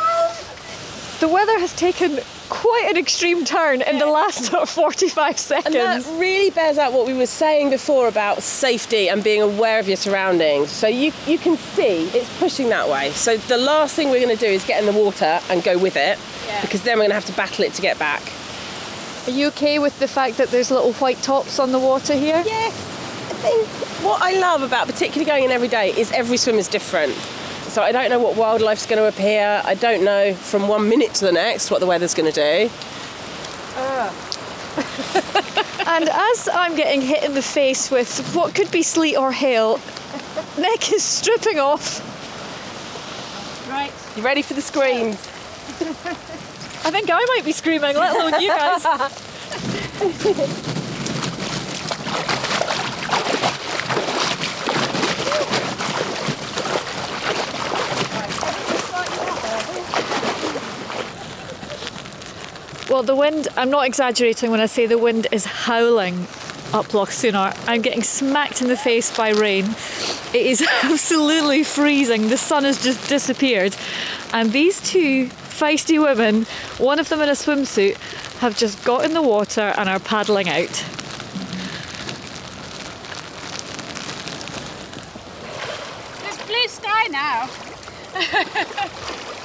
The 1.20 1.28
weather 1.28 1.60
has 1.60 1.76
taken 1.76 2.20
quite 2.52 2.86
an 2.90 2.98
extreme 2.98 3.46
turn 3.46 3.82
in 3.82 3.98
the 3.98 4.06
last 4.06 4.52
45 4.68 5.40
seconds. 5.40 5.74
And 5.74 6.04
that 6.04 6.20
really 6.20 6.50
bears 6.50 6.78
out 6.78 6.92
what 6.92 7.08
we 7.08 7.14
were 7.14 7.26
saying 7.26 7.70
before 7.70 8.10
about 8.10 8.44
safety 8.44 9.08
and 9.08 9.24
being 9.24 9.42
aware 9.42 9.80
of 9.80 9.88
your 9.88 9.96
surroundings. 9.96 10.70
So 10.70 10.88
you, 10.88 11.14
you 11.26 11.38
can 11.38 11.56
see 11.56 12.10
it's 12.10 12.38
pushing 12.40 12.68
that 12.68 12.90
way. 12.90 13.12
So 13.12 13.38
the 13.38 13.58
last 13.58 13.96
thing 13.96 14.10
we're 14.10 14.24
going 14.24 14.38
to 14.38 14.46
do 14.46 14.52
is 14.52 14.66
get 14.66 14.84
in 14.84 14.94
the 14.94 15.02
water 15.02 15.40
and 15.50 15.64
go 15.64 15.78
with 15.78 15.96
it 15.96 16.20
yeah. 16.46 16.62
because 16.62 16.84
then 16.84 16.98
we're 16.98 17.04
going 17.04 17.12
to 17.12 17.16
have 17.16 17.26
to 17.26 17.34
battle 17.34 17.64
it 17.64 17.74
to 17.76 17.82
get 17.82 17.98
back. 17.98 18.22
Are 19.28 19.32
you 19.32 19.48
okay 19.48 19.80
with 19.80 19.98
the 20.00 20.08
fact 20.08 20.38
that 20.38 20.50
there's 20.50 20.72
little 20.72 20.92
white 20.94 21.22
tops 21.22 21.58
on 21.58 21.72
the 21.72 21.80
water 21.80 22.14
here? 22.14 22.44
Yes. 22.46 22.74
I 23.30 23.34
think 23.36 23.68
what 24.04 24.22
I 24.22 24.38
love 24.40 24.62
about 24.62 24.88
particularly 24.88 25.26
going 25.26 25.46
in 25.46 25.52
every 25.52 25.70
day 25.70 25.92
is 25.92 26.12
every 26.12 26.36
swim 26.36 26.58
is 26.58 26.68
different. 26.68 27.16
So 27.72 27.82
I 27.82 27.94
don't 27.94 28.10
know 28.10 28.20
what 28.20 28.36
wildlife's 28.36 28.86
going 28.86 29.02
to 29.02 29.08
appear. 29.08 29.62
I 29.64 29.76
don't 29.76 30.04
know 30.04 30.34
from 30.34 30.68
one 30.68 30.90
minute 30.90 31.14
to 31.16 31.26
the 31.26 31.32
next 31.32 31.72
what 31.72 31.80
the 31.80 31.88
weather's 31.88 32.14
going 32.14 32.30
to 32.30 32.36
do. 32.36 32.70
Uh. 33.78 34.12
and 35.88 36.10
as 36.10 36.50
I'm 36.52 36.76
getting 36.76 37.00
hit 37.00 37.24
in 37.24 37.34
the 37.34 37.42
face 37.42 37.90
with 37.90 38.36
what 38.36 38.54
could 38.54 38.70
be 38.72 38.84
sleet 38.84 39.16
or 39.16 39.32
hail, 39.32 39.80
Nick 40.60 40.92
is 40.92 41.02
stripping 41.02 41.60
off. 41.60 42.06
Right. 43.70 43.94
You 44.18 44.22
ready 44.22 44.42
for 44.42 44.54
the 44.54 44.62
screams? 44.62 45.16
I 46.84 46.92
think 46.92 47.10
I 47.10 47.24
might 47.24 47.46
be 47.46 47.54
screaming, 47.54 47.96
let 47.96 48.14
alone 48.18 48.42
you 48.42 48.50
guys. 48.50 48.86
Well, 62.92 63.04
the 63.04 63.16
wind, 63.16 63.48
I'm 63.56 63.70
not 63.70 63.88
exaggerating 63.88 64.52
when 64.52 64.60
I 64.60 64.66
say 64.66 64.86
the 64.86 64.98
wind 64.98 65.28
is 65.32 65.46
howling 65.46 66.28
up 66.74 66.94
Loch 66.94 67.08
Sunart. 67.08 67.58
I'm 67.66 67.82
getting 67.82 68.04
smacked 68.04 68.62
in 68.62 68.68
the 68.68 68.76
face 68.76 69.16
by 69.16 69.30
rain. 69.30 69.64
It 70.34 70.46
is 70.46 70.62
absolutely 70.84 71.64
freezing. 71.64 72.28
The 72.28 72.36
sun 72.36 72.66
has 72.66 72.84
just 72.84 73.08
disappeared. 73.08 73.78
And 74.34 74.52
these 74.52 74.82
two 74.82 75.28
feisty 75.28 76.04
women, 76.04 76.44
one 76.80 77.00
of 77.00 77.08
them 77.08 77.22
in 77.22 77.30
a 77.30 77.32
swimsuit, 77.32 77.96
have 78.40 78.58
just 78.58 78.84
got 78.84 79.06
in 79.06 79.14
the 79.14 79.22
water 79.22 79.74
and 79.78 79.88
are 79.88 80.00
paddling 80.00 80.50
out. 80.50 80.84
There's 86.24 86.46
blue 86.46 86.68
sky 86.68 87.08
now. 87.10 87.50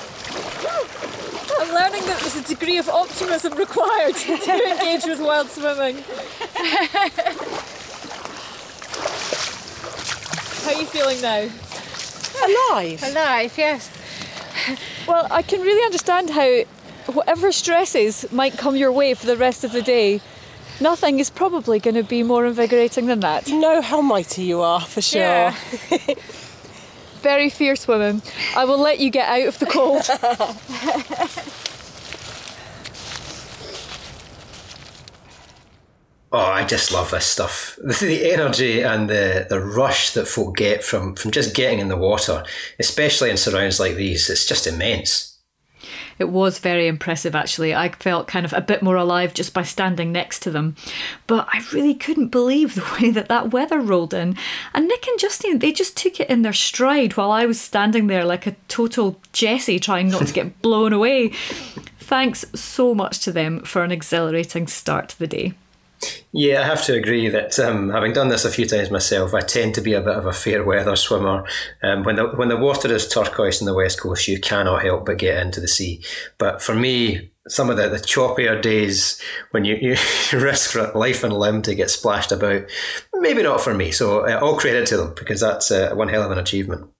I'm 1.58 1.74
learning 1.74 2.02
that 2.06 2.18
there's 2.20 2.36
a 2.36 2.42
degree 2.42 2.78
of 2.78 2.88
optimism 2.88 3.54
required 3.54 4.14
to 4.16 4.70
engage 4.70 5.04
with 5.04 5.20
wild 5.20 5.48
swimming. 5.48 5.96
How 10.64 10.72
are 10.72 10.80
you 10.80 10.86
feeling 10.86 11.20
now? 11.20 11.48
Alive. 12.44 13.02
Alive, 13.02 13.54
yes. 13.56 13.90
Well, 15.06 15.26
I 15.30 15.42
can 15.42 15.60
really 15.60 15.84
understand 15.84 16.30
how 16.30 16.64
whatever 17.12 17.52
stresses 17.52 18.30
might 18.32 18.58
come 18.58 18.76
your 18.76 18.92
way 18.92 19.14
for 19.14 19.26
the 19.26 19.36
rest 19.36 19.64
of 19.64 19.72
the 19.72 19.82
day, 19.82 20.20
nothing 20.80 21.20
is 21.20 21.30
probably 21.30 21.78
going 21.78 21.94
to 21.94 22.02
be 22.02 22.22
more 22.22 22.44
invigorating 22.46 23.06
than 23.06 23.20
that. 23.20 23.48
You 23.48 23.60
know 23.60 23.80
how 23.80 24.00
mighty 24.00 24.42
you 24.42 24.60
are, 24.60 24.80
for 24.80 25.00
sure. 25.00 25.20
Yeah. 25.20 25.54
Very 27.26 27.50
fierce 27.50 27.88
woman. 27.88 28.22
I 28.54 28.64
will 28.66 28.78
let 28.78 29.00
you 29.00 29.10
get 29.10 29.28
out 29.28 29.48
of 29.48 29.58
the 29.58 29.66
cold. 29.66 30.08
Oh, 36.32 36.38
I 36.38 36.64
just 36.64 36.92
love 36.92 37.12
this 37.12 37.24
stuff. 37.24 37.78
The 37.82 38.30
energy 38.32 38.82
and 38.82 39.08
the, 39.08 39.46
the 39.48 39.60
rush 39.60 40.10
that 40.10 40.28
folk 40.28 40.56
get 40.56 40.84
from, 40.84 41.14
from 41.14 41.30
just 41.30 41.54
getting 41.54 41.78
in 41.78 41.88
the 41.88 41.96
water, 41.96 42.44
especially 42.78 43.30
in 43.30 43.38
surrounds 43.38 43.80
like 43.80 43.94
these, 43.94 44.28
it's 44.28 44.44
just 44.44 44.66
immense. 44.66 45.35
It 46.18 46.30
was 46.30 46.58
very 46.58 46.86
impressive, 46.86 47.34
actually. 47.34 47.74
I 47.74 47.90
felt 47.90 48.26
kind 48.26 48.46
of 48.46 48.52
a 48.52 48.60
bit 48.60 48.82
more 48.82 48.96
alive 48.96 49.34
just 49.34 49.52
by 49.52 49.62
standing 49.62 50.12
next 50.12 50.40
to 50.40 50.50
them. 50.50 50.76
But 51.26 51.48
I 51.52 51.62
really 51.72 51.94
couldn't 51.94 52.28
believe 52.28 52.74
the 52.74 52.98
way 53.00 53.10
that 53.10 53.28
that 53.28 53.52
weather 53.52 53.80
rolled 53.80 54.14
in. 54.14 54.36
And 54.74 54.88
Nick 54.88 55.06
and 55.06 55.18
Justine, 55.18 55.58
they 55.58 55.72
just 55.72 55.96
took 55.96 56.20
it 56.20 56.30
in 56.30 56.42
their 56.42 56.52
stride 56.52 57.16
while 57.16 57.30
I 57.30 57.46
was 57.46 57.60
standing 57.60 58.06
there 58.06 58.24
like 58.24 58.46
a 58.46 58.56
total 58.68 59.20
Jessie 59.32 59.78
trying 59.78 60.08
not 60.08 60.26
to 60.26 60.32
get 60.32 60.62
blown 60.62 60.92
away. 60.92 61.28
Thanks 61.98 62.44
so 62.54 62.94
much 62.94 63.18
to 63.20 63.32
them 63.32 63.60
for 63.60 63.82
an 63.82 63.92
exhilarating 63.92 64.66
start 64.68 65.10
to 65.10 65.18
the 65.18 65.26
day. 65.26 65.54
Yeah, 66.32 66.60
I 66.60 66.64
have 66.64 66.84
to 66.84 66.94
agree 66.94 67.28
that 67.28 67.58
um, 67.58 67.90
having 67.90 68.12
done 68.12 68.28
this 68.28 68.44
a 68.44 68.50
few 68.50 68.66
times 68.66 68.90
myself, 68.90 69.32
I 69.32 69.40
tend 69.40 69.74
to 69.76 69.80
be 69.80 69.94
a 69.94 70.02
bit 70.02 70.16
of 70.16 70.26
a 70.26 70.32
fair 70.32 70.62
weather 70.62 70.96
swimmer. 70.96 71.46
Um, 71.82 72.02
when 72.04 72.16
the 72.16 72.28
when 72.28 72.48
the 72.48 72.56
water 72.56 72.92
is 72.92 73.08
turquoise 73.08 73.60
in 73.60 73.66
the 73.66 73.74
west 73.74 74.00
coast, 74.00 74.28
you 74.28 74.38
cannot 74.38 74.82
help 74.82 75.06
but 75.06 75.18
get 75.18 75.40
into 75.40 75.60
the 75.60 75.68
sea. 75.68 76.02
But 76.36 76.60
for 76.60 76.74
me, 76.74 77.30
some 77.48 77.70
of 77.70 77.76
the, 77.76 77.88
the 77.88 77.96
choppier 77.96 78.60
days 78.60 79.20
when 79.52 79.64
you, 79.64 79.76
you 79.76 79.96
risk 80.38 80.74
life 80.94 81.22
and 81.22 81.32
limb 81.32 81.62
to 81.62 81.74
get 81.74 81.90
splashed 81.90 82.32
about, 82.32 82.64
maybe 83.14 83.42
not 83.42 83.60
for 83.60 83.74
me. 83.74 83.90
So 83.90 84.26
uh, 84.26 84.38
all 84.40 84.56
credit 84.56 84.86
to 84.88 84.96
them 84.96 85.14
because 85.16 85.40
that's 85.40 85.70
uh, 85.70 85.94
one 85.94 86.08
hell 86.08 86.22
of 86.22 86.30
an 86.30 86.38
achievement. 86.38 86.90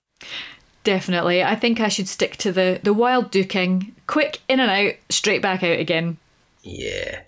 Definitely. 0.84 1.42
I 1.42 1.56
think 1.56 1.80
I 1.80 1.88
should 1.88 2.08
stick 2.08 2.36
to 2.38 2.52
the, 2.52 2.80
the 2.82 2.94
wild 2.94 3.32
dooking, 3.32 3.92
quick 4.06 4.40
in 4.48 4.60
and 4.60 4.70
out, 4.70 4.94
straight 5.10 5.42
back 5.42 5.64
out 5.64 5.80
again. 5.80 6.18
Yeah. 6.66 7.20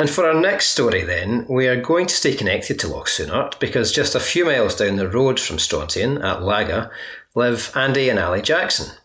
And 0.00 0.10
for 0.10 0.26
our 0.26 0.34
next 0.34 0.66
story, 0.66 1.04
then, 1.04 1.46
we 1.48 1.68
are 1.68 1.80
going 1.80 2.06
to 2.08 2.14
stay 2.14 2.34
connected 2.34 2.76
to 2.80 2.88
Loch 2.88 3.06
Sunart 3.06 3.60
because 3.60 3.92
just 3.92 4.16
a 4.16 4.20
few 4.20 4.44
miles 4.44 4.74
down 4.74 4.96
the 4.96 5.08
road 5.08 5.38
from 5.38 5.60
Strontian 5.60 6.20
at 6.22 6.40
Laga 6.40 6.90
live 7.36 7.70
Andy 7.76 8.08
and 8.08 8.18
Ali 8.18 8.42
Jackson. 8.42 8.96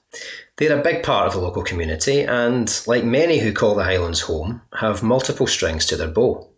They're 0.58 0.78
a 0.78 0.82
big 0.82 1.04
part 1.04 1.28
of 1.28 1.34
the 1.34 1.40
local 1.40 1.62
community 1.62 2.22
and, 2.24 2.82
like 2.88 3.04
many 3.04 3.40
who 3.40 3.54
call 3.54 3.76
the 3.76 3.84
Highlands 3.84 4.22
home, 4.22 4.64
have 4.80 5.04
multiple 5.04 5.46
strings 5.46 5.86
to 5.86 5.96
their 5.96 6.08
bow. 6.08 6.50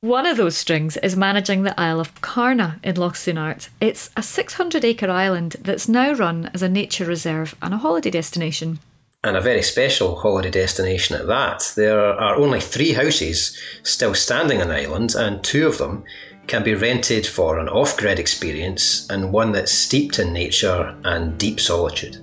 One 0.00 0.26
of 0.26 0.36
those 0.36 0.56
strings 0.56 0.96
is 0.96 1.16
managing 1.16 1.62
the 1.62 1.80
Isle 1.80 2.00
of 2.00 2.20
Carna 2.20 2.80
in 2.82 2.96
Loch 2.96 3.14
Sunart. 3.14 3.68
It's 3.80 4.10
a 4.16 4.24
600 4.24 4.84
acre 4.84 5.08
island 5.08 5.54
that's 5.60 5.88
now 5.88 6.14
run 6.14 6.50
as 6.52 6.62
a 6.62 6.68
nature 6.68 7.04
reserve 7.04 7.54
and 7.62 7.72
a 7.72 7.78
holiday 7.78 8.10
destination 8.10 8.80
and 9.24 9.36
a 9.36 9.40
very 9.40 9.62
special 9.62 10.16
holiday 10.16 10.50
destination 10.50 11.16
at 11.16 11.26
that. 11.26 11.72
There 11.76 12.00
are 12.00 12.36
only 12.36 12.60
three 12.60 12.92
houses 12.92 13.58
still 13.82 14.14
standing 14.14 14.60
on 14.62 14.68
the 14.68 14.76
island, 14.76 15.14
and 15.14 15.42
two 15.42 15.66
of 15.66 15.78
them 15.78 16.04
can 16.46 16.62
be 16.62 16.74
rented 16.74 17.26
for 17.26 17.58
an 17.58 17.68
off 17.68 17.96
grid 17.96 18.18
experience 18.18 19.08
and 19.10 19.32
one 19.32 19.52
that's 19.52 19.72
steeped 19.72 20.18
in 20.18 20.32
nature 20.32 20.96
and 21.04 21.36
deep 21.38 21.58
solitude. 21.58 22.18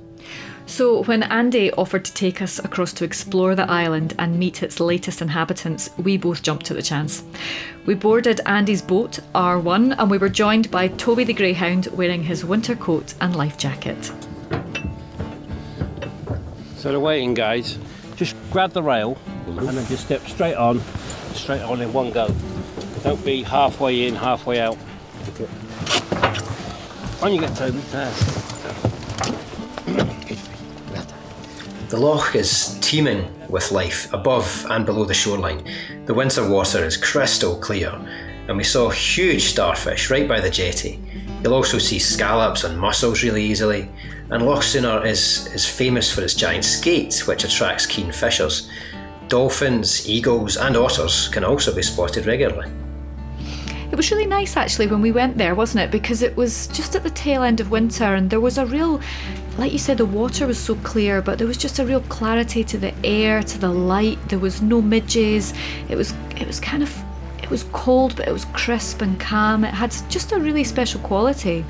So, 0.66 1.04
when 1.04 1.24
Andy 1.24 1.72
offered 1.74 2.06
to 2.06 2.14
take 2.14 2.42
us 2.42 2.58
across 2.58 2.94
to 2.94 3.04
explore 3.04 3.54
the 3.54 3.70
island 3.70 4.14
and 4.18 4.40
meet 4.40 4.64
its 4.64 4.80
latest 4.80 5.22
inhabitants, 5.22 5.90
we 5.98 6.18
both 6.18 6.42
jumped 6.42 6.72
at 6.72 6.78
the 6.78 6.82
chance. 6.82 7.24
We 7.86 7.96
boarded 7.96 8.40
Andy's 8.46 8.82
boat, 8.82 9.20
R1, 9.36 9.96
and 10.00 10.10
we 10.10 10.18
were 10.18 10.30
joined 10.30 10.72
by 10.72 10.88
Toby 10.88 11.26
the 11.26 11.34
Greyhound 11.34 11.88
wearing 11.88 12.24
his 12.24 12.46
winter 12.46 12.76
coat 12.78 13.14
and 13.20 13.36
life 13.36 13.58
jacket. 13.58 14.12
So 16.84 16.92
the 16.92 17.00
waiting 17.00 17.34
guys, 17.34 17.80
just 18.18 18.36
grab 18.52 18.74
the 18.74 18.84
rail 18.84 19.16
mm-hmm. 19.16 19.58
and 19.58 19.78
then 19.78 19.88
just 19.88 20.04
step 20.04 20.20
straight 20.28 20.56
on, 20.56 20.82
straight 21.34 21.62
on 21.62 21.82
in 21.82 21.94
one 21.94 22.12
go. 22.12 22.28
Don't 23.04 23.24
be 23.24 23.42
halfway 23.42 24.06
in, 24.06 24.16
halfway 24.16 24.60
out. 24.60 24.78
On 27.22 27.34
you 27.34 27.40
get, 27.40 27.56
Toby. 27.56 27.80
The 31.88 31.98
loch 31.98 32.36
is 32.36 32.78
teeming 32.82 33.32
with 33.48 33.72
life 33.72 34.14
above 34.14 34.68
and 34.70 34.86
below 34.86 35.06
the 35.06 35.14
shoreline. 35.14 35.64
The 36.06 36.14
winter 36.14 36.46
water 36.50 36.84
is 36.84 36.98
crystal 36.98 37.56
clear, 37.56 37.94
and 38.50 38.58
we 38.58 38.66
saw 38.66 38.90
huge 38.90 39.44
starfish 39.44 40.10
right 40.10 40.28
by 40.28 40.42
the 40.42 40.50
jetty. 40.50 41.00
You'll 41.44 41.56
also 41.56 41.78
see 41.78 42.00
scallops 42.00 42.64
and 42.64 42.80
mussels 42.80 43.22
really 43.22 43.44
easily, 43.44 43.90
and 44.30 44.46
Loch 44.46 44.64
Sunart 44.64 45.06
is, 45.06 45.48
is 45.48 45.68
famous 45.68 46.10
for 46.10 46.22
its 46.22 46.34
giant 46.34 46.64
skate, 46.64 47.28
which 47.28 47.44
attracts 47.44 47.86
keen 47.86 48.14
fishers. 48.14 48.70
Dolphins, 49.28 50.08
eagles, 50.08 50.56
and 50.56 50.78
otters 50.78 51.28
can 51.28 51.44
also 51.44 51.76
be 51.76 51.82
spotted 51.82 52.26
regularly. 52.28 52.72
It 53.92 53.96
was 53.96 54.10
really 54.10 54.26
nice 54.26 54.58
actually 54.58 54.88
when 54.88 55.02
we 55.02 55.12
went 55.12 55.38
there, 55.38 55.54
wasn't 55.54 55.84
it? 55.84 55.92
Because 55.92 56.24
it 56.24 56.36
was 56.36 56.68
just 56.68 56.96
at 56.96 57.04
the 57.04 57.12
tail 57.12 57.44
end 57.44 57.60
of 57.60 57.70
winter 57.70 58.16
and 58.16 58.30
there 58.30 58.40
was 58.40 58.58
a 58.58 58.66
real, 58.66 59.02
like 59.58 59.72
you 59.72 59.78
said, 59.78 59.98
the 59.98 60.06
water 60.06 60.48
was 60.48 60.58
so 60.58 60.76
clear, 60.76 61.22
but 61.22 61.38
there 61.38 61.46
was 61.46 61.58
just 61.58 61.78
a 61.78 61.86
real 61.86 62.02
clarity 62.02 62.64
to 62.64 62.78
the 62.78 62.94
air, 63.04 63.44
to 63.44 63.58
the 63.60 63.70
light. 63.70 64.18
There 64.30 64.40
was 64.40 64.62
no 64.62 64.82
midges. 64.82 65.54
It 65.90 65.96
was, 65.96 66.14
it 66.38 66.48
was 66.48 66.60
kind 66.60 66.82
of, 66.82 67.03
was 67.54 67.66
cold, 67.72 68.16
but 68.16 68.28
it 68.28 68.32
was 68.32 68.46
crisp 68.46 69.02
and 69.02 69.20
calm. 69.20 69.64
It 69.64 69.74
had 69.74 69.96
just 70.10 70.32
a 70.32 70.40
really 70.40 70.64
special 70.64 71.00
quality. 71.02 71.64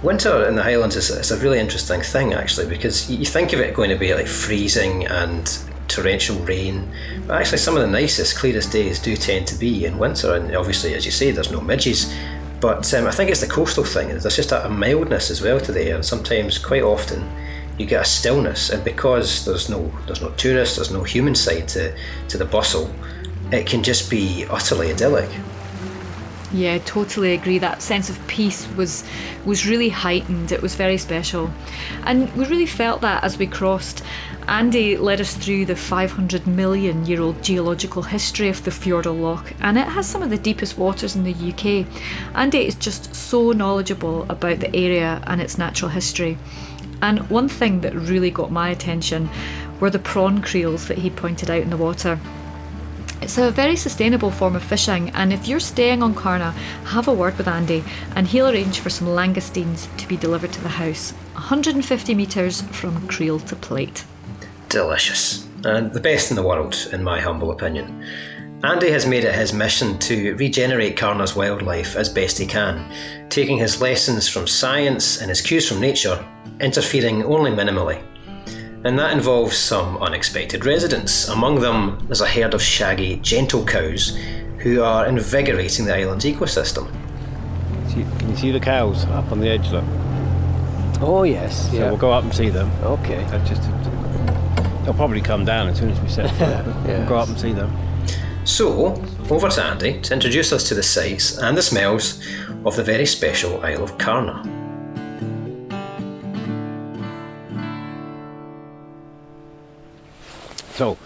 Winter 0.00 0.46
in 0.46 0.54
the 0.54 0.62
Highlands 0.62 0.94
is, 0.94 1.30
a 1.32 1.36
really 1.38 1.58
interesting 1.58 2.02
thing, 2.02 2.32
actually, 2.32 2.68
because 2.68 3.10
you 3.10 3.26
think 3.26 3.52
of 3.52 3.58
it 3.58 3.74
going 3.74 3.90
to 3.90 3.96
be 3.96 4.14
like 4.14 4.28
freezing 4.28 5.06
and 5.06 5.58
torrential 5.88 6.36
rain, 6.44 6.88
but 7.26 7.40
actually, 7.40 7.58
some 7.58 7.74
of 7.74 7.82
the 7.82 7.88
nicest, 7.88 8.36
clearest 8.36 8.70
days 8.70 9.00
do 9.00 9.16
tend 9.16 9.48
to 9.48 9.58
be 9.58 9.84
in 9.84 9.98
winter. 9.98 10.34
And 10.34 10.54
obviously, 10.54 10.94
as 10.94 11.04
you 11.04 11.10
say, 11.10 11.32
there's 11.32 11.50
no 11.50 11.60
midges. 11.60 12.14
But 12.60 12.94
um, 12.94 13.06
I 13.06 13.10
think 13.10 13.30
it's 13.30 13.40
the 13.40 13.48
coastal 13.48 13.84
thing. 13.84 14.08
There's 14.08 14.36
just 14.36 14.52
a, 14.52 14.64
a 14.66 14.70
mildness 14.70 15.30
as 15.30 15.42
well 15.42 15.58
to 15.60 15.72
the 15.72 15.82
air, 15.82 15.96
and 15.96 16.04
sometimes, 16.04 16.58
quite 16.58 16.84
often, 16.84 17.28
you 17.76 17.86
get 17.86 18.02
a 18.02 18.04
stillness. 18.04 18.70
And 18.70 18.84
because 18.84 19.44
there's 19.44 19.68
no 19.68 19.90
there's 20.06 20.22
no 20.22 20.30
tourists, 20.30 20.76
there's 20.76 20.92
no 20.92 21.02
human 21.02 21.34
side 21.34 21.66
to, 21.68 21.92
to 22.28 22.38
the 22.38 22.44
bustle, 22.44 22.88
it 23.54 23.66
can 23.66 23.82
just 23.82 24.10
be 24.10 24.46
utterly 24.50 24.90
idyllic. 24.90 25.30
Yeah, 26.52 26.78
totally 26.78 27.32
agree. 27.32 27.58
That 27.58 27.82
sense 27.82 28.08
of 28.08 28.26
peace 28.28 28.68
was 28.76 29.02
was 29.44 29.66
really 29.66 29.88
heightened. 29.88 30.52
It 30.52 30.62
was 30.62 30.76
very 30.76 30.98
special, 30.98 31.50
and 32.04 32.32
we 32.36 32.44
really 32.46 32.66
felt 32.66 33.00
that 33.00 33.24
as 33.24 33.38
we 33.38 33.46
crossed. 33.46 34.02
Andy 34.46 34.98
led 34.98 35.22
us 35.22 35.34
through 35.34 35.64
the 35.64 35.74
500 35.74 36.46
million 36.46 37.06
year 37.06 37.22
old 37.22 37.42
geological 37.42 38.02
history 38.02 38.48
of 38.50 38.62
the 38.62 38.70
Fjordell 38.70 39.18
Loch, 39.20 39.52
and 39.60 39.78
it 39.78 39.88
has 39.88 40.06
some 40.06 40.22
of 40.22 40.30
the 40.30 40.38
deepest 40.38 40.78
waters 40.78 41.16
in 41.16 41.24
the 41.24 41.32
UK. 41.32 41.86
Andy 42.36 42.66
is 42.66 42.74
just 42.74 43.14
so 43.14 43.52
knowledgeable 43.52 44.24
about 44.28 44.60
the 44.60 44.76
area 44.76 45.22
and 45.26 45.40
its 45.40 45.58
natural 45.58 45.90
history. 45.90 46.36
And 47.02 47.28
one 47.30 47.48
thing 47.48 47.80
that 47.80 47.94
really 47.94 48.30
got 48.30 48.52
my 48.52 48.68
attention 48.68 49.28
were 49.80 49.90
the 49.90 49.98
prawn 49.98 50.40
creels 50.40 50.88
that 50.88 50.98
he 50.98 51.10
pointed 51.10 51.50
out 51.50 51.62
in 51.62 51.70
the 51.70 51.76
water. 51.76 52.20
It's 53.22 53.38
a 53.38 53.50
very 53.50 53.76
sustainable 53.76 54.30
form 54.30 54.56
of 54.56 54.62
fishing, 54.62 55.10
and 55.10 55.32
if 55.32 55.48
you're 55.48 55.60
staying 55.60 56.02
on 56.02 56.14
Carna, 56.14 56.50
have 56.86 57.08
a 57.08 57.12
word 57.12 57.38
with 57.38 57.48
Andy 57.48 57.82
and 58.14 58.26
he'll 58.26 58.48
arrange 58.48 58.80
for 58.80 58.90
some 58.90 59.08
langoustines 59.08 59.94
to 59.96 60.08
be 60.08 60.16
delivered 60.16 60.52
to 60.52 60.60
the 60.60 60.68
house, 60.68 61.12
150 61.32 62.14
metres 62.14 62.62
from 62.62 63.06
creel 63.08 63.38
to 63.40 63.56
plate. 63.56 64.04
Delicious, 64.68 65.48
and 65.64 65.92
the 65.92 66.00
best 66.00 66.30
in 66.30 66.36
the 66.36 66.42
world, 66.42 66.88
in 66.92 67.02
my 67.02 67.20
humble 67.20 67.50
opinion. 67.50 68.04
Andy 68.62 68.90
has 68.90 69.06
made 69.06 69.24
it 69.24 69.34
his 69.34 69.52
mission 69.52 69.98
to 70.00 70.34
regenerate 70.36 70.96
Carna's 70.96 71.36
wildlife 71.36 71.96
as 71.96 72.08
best 72.08 72.38
he 72.38 72.46
can, 72.46 72.90
taking 73.28 73.58
his 73.58 73.80
lessons 73.80 74.28
from 74.28 74.46
science 74.46 75.20
and 75.20 75.28
his 75.28 75.40
cues 75.40 75.68
from 75.68 75.80
nature, 75.80 76.24
interfering 76.60 77.22
only 77.24 77.50
minimally 77.50 78.02
and 78.84 78.98
that 78.98 79.12
involves 79.12 79.56
some 79.56 79.96
unexpected 79.96 80.66
residents. 80.66 81.26
Among 81.28 81.60
them, 81.60 82.06
is 82.10 82.20
a 82.20 82.28
herd 82.28 82.52
of 82.52 82.62
shaggy, 82.62 83.16
gentle 83.16 83.64
cows 83.64 84.16
who 84.58 84.82
are 84.82 85.06
invigorating 85.06 85.86
the 85.86 85.94
island's 85.94 86.26
ecosystem. 86.26 86.90
Can 88.18 88.30
you 88.30 88.36
see 88.36 88.50
the 88.50 88.60
cows 88.60 89.06
up 89.06 89.32
on 89.32 89.40
the 89.40 89.48
edge 89.48 89.70
there? 89.70 89.84
Oh, 91.00 91.22
yes. 91.22 91.70
So 91.70 91.76
yeah. 91.76 91.88
we'll 91.88 91.96
go 91.96 92.12
up 92.12 92.24
and 92.24 92.34
see 92.34 92.50
them. 92.50 92.70
Okay. 92.82 93.24
Uh, 93.24 93.44
just, 93.46 93.62
they'll 94.84 94.94
probably 94.94 95.22
come 95.22 95.46
down 95.46 95.68
as 95.68 95.78
soon 95.78 95.90
as 95.90 96.00
we 96.00 96.08
set 96.08 96.28
foot. 96.30 96.38
yes. 96.86 96.86
We'll 96.86 97.08
go 97.08 97.16
up 97.16 97.28
and 97.28 97.38
see 97.38 97.52
them. 97.52 97.74
So, 98.44 99.02
over 99.30 99.48
to 99.48 99.62
Andy 99.62 100.00
to 100.02 100.12
introduce 100.12 100.52
us 100.52 100.68
to 100.68 100.74
the 100.74 100.82
sights 100.82 101.38
and 101.38 101.56
the 101.56 101.62
smells 101.62 102.22
of 102.66 102.76
the 102.76 102.82
very 102.82 103.06
special 103.06 103.64
Isle 103.64 103.82
of 103.82 103.96
Carna. 103.96 104.63
So, 110.74 110.98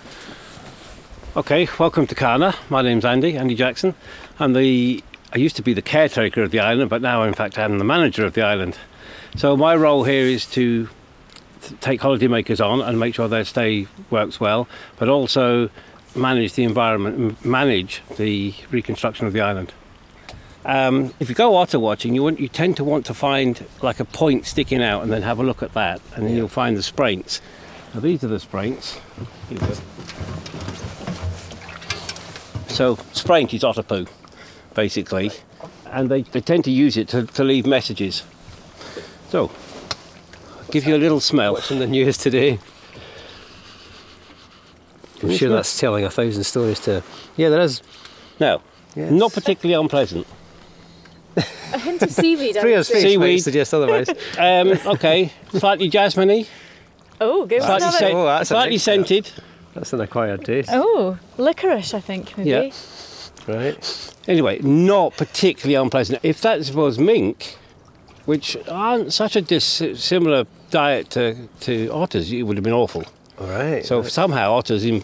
okay, 1.37 1.69
welcome 1.79 2.07
to 2.07 2.15
Carna. 2.15 2.55
My 2.71 2.81
name's 2.81 3.05
Andy, 3.05 3.37
Andy 3.37 3.55
Jackson. 3.55 3.95
I'm 4.41 4.55
the 4.55 5.05
I 5.31 5.37
used 5.37 5.57
to 5.57 5.63
be 5.63 5.75
the 5.75 5.83
caretaker 5.83 6.43
of 6.43 6.53
the 6.53 6.59
island, 6.59 6.89
but 6.89 7.03
now 7.03 7.23
in 7.25 7.35
fact 7.35 7.59
I'm 7.59 7.77
the 7.77 7.85
manager 7.85 8.25
of 8.25 8.33
the 8.33 8.41
island. 8.41 8.79
So 9.37 9.59
my 9.59 9.77
role 9.77 10.05
here 10.05 10.25
is 10.25 10.47
to 10.53 10.89
take 11.83 12.01
holidaymakers 12.01 12.65
on 12.65 12.81
and 12.81 12.99
make 12.99 13.15
sure 13.15 13.29
their 13.29 13.45
stay 13.45 13.89
works 14.09 14.41
well, 14.41 14.67
but 14.97 15.11
also 15.11 15.69
manage 16.17 16.55
the 16.55 16.65
environment, 16.65 17.45
manage 17.45 18.01
the 18.17 18.55
reconstruction 18.71 19.27
of 19.27 19.35
the 19.35 19.43
island. 19.43 19.75
Um, 20.65 21.13
if 21.21 21.29
you 21.29 21.35
go 21.35 21.57
otter 21.57 21.79
watching, 21.79 22.15
you 22.15 22.23
want 22.23 22.41
you 22.41 22.49
tend 22.49 22.79
to 22.79 22.85
want 22.85 23.05
to 23.05 23.13
find 23.13 23.67
like 23.83 24.01
a 24.01 24.07
point 24.07 24.47
sticking 24.47 24.83
out 24.83 25.03
and 25.03 25.13
then 25.13 25.21
have 25.21 25.39
a 25.39 25.43
look 25.43 25.63
at 25.63 25.75
that, 25.75 26.01
and 26.15 26.25
then 26.25 26.35
you'll 26.35 26.49
find 26.49 26.75
the 26.75 26.83
spraints 26.83 27.43
Now 27.95 28.01
these 28.01 28.23
are 28.25 28.29
the 28.29 28.39
spraints. 28.41 28.95
Here 29.49 29.59
we 29.61 29.67
go. 29.67 29.75
So 32.69 32.97
spraint 33.13 33.53
is 33.55 33.65
otter 33.65 33.83
poo, 33.83 34.07
basically, 34.75 35.31
and 35.87 36.09
they, 36.09 36.23
they 36.23 36.41
tend 36.41 36.65
to 36.65 36.71
use 36.71 36.97
it 36.97 37.09
to, 37.09 37.25
to 37.27 37.43
leave 37.45 37.67
messages. 37.67 38.23
So, 39.31 39.51
I'll 40.57 40.65
give 40.71 40.87
you 40.87 40.95
a 40.95 40.99
little 40.99 41.21
smell. 41.21 41.57
from 41.57 41.81
the 41.81 41.87
news 41.87 42.17
today? 42.19 42.59
I'm 45.23 45.33
sure 45.33 45.49
that's 45.51 45.79
telling 45.79 46.05
a 46.05 46.11
thousand 46.11 46.45
stories 46.45 46.79
to. 46.81 47.03
Yeah, 47.37 47.49
there 47.49 47.61
is. 47.61 47.83
No, 48.39 48.63
Yes. 48.95 49.11
not 49.11 49.33
particularly 49.33 49.81
unpleasant. 49.83 50.27
A 51.37 51.79
hint 51.79 52.03
of 52.03 52.11
seaweed. 52.11 52.57
I 52.57 52.61
Freya's 52.61 52.89
would. 52.89 53.01
Seaweed. 53.01 53.19
might 53.19 53.37
suggest 53.43 53.75
otherwise. 53.75 54.09
Um, 54.39 54.79
okay, 54.87 55.33
slightly 55.51 55.91
jasminy, 55.91 56.47
Oh, 57.21 57.47
give 57.47 57.63
us 57.63 57.67
slightly, 57.67 57.83
another. 57.85 57.99
scent- 57.99 58.15
Oh, 58.15 58.25
that's 58.27 58.43
a 58.51 58.55
slightly 58.55 58.75
mixture. 58.75 58.91
scented. 58.93 59.31
That's 59.75 59.93
an 59.93 60.01
acquired 60.01 60.45
taste. 60.45 60.71
Oh, 60.73 61.19
licorice, 61.37 61.95
I 61.95 62.01
think, 62.01 62.37
maybe. 62.37 62.51
Yeah. 62.51 62.71
Right. 63.47 64.15
Anyway, 64.27 64.59
not 64.61 65.17
particularly 65.17 65.75
unpleasant. 65.75 66.21
If 66.23 66.41
that 66.43 66.69
was 66.75 66.99
mink, 66.99 67.57
which 68.27 68.57
aren't 68.69 69.13
such 69.13 69.37
a 69.37 69.41
dissimilar 69.41 70.47
diet 70.71 71.11
to, 71.11 71.49
to 71.61 71.89
otters, 71.93 72.31
it 72.33 72.43
would 72.43 72.57
have 72.57 72.65
been 72.65 72.73
awful. 72.75 73.05
All 73.41 73.47
right. 73.47 73.85
So 73.87 74.03
somehow 74.03 74.53
otters 74.53 74.85
in 74.85 75.03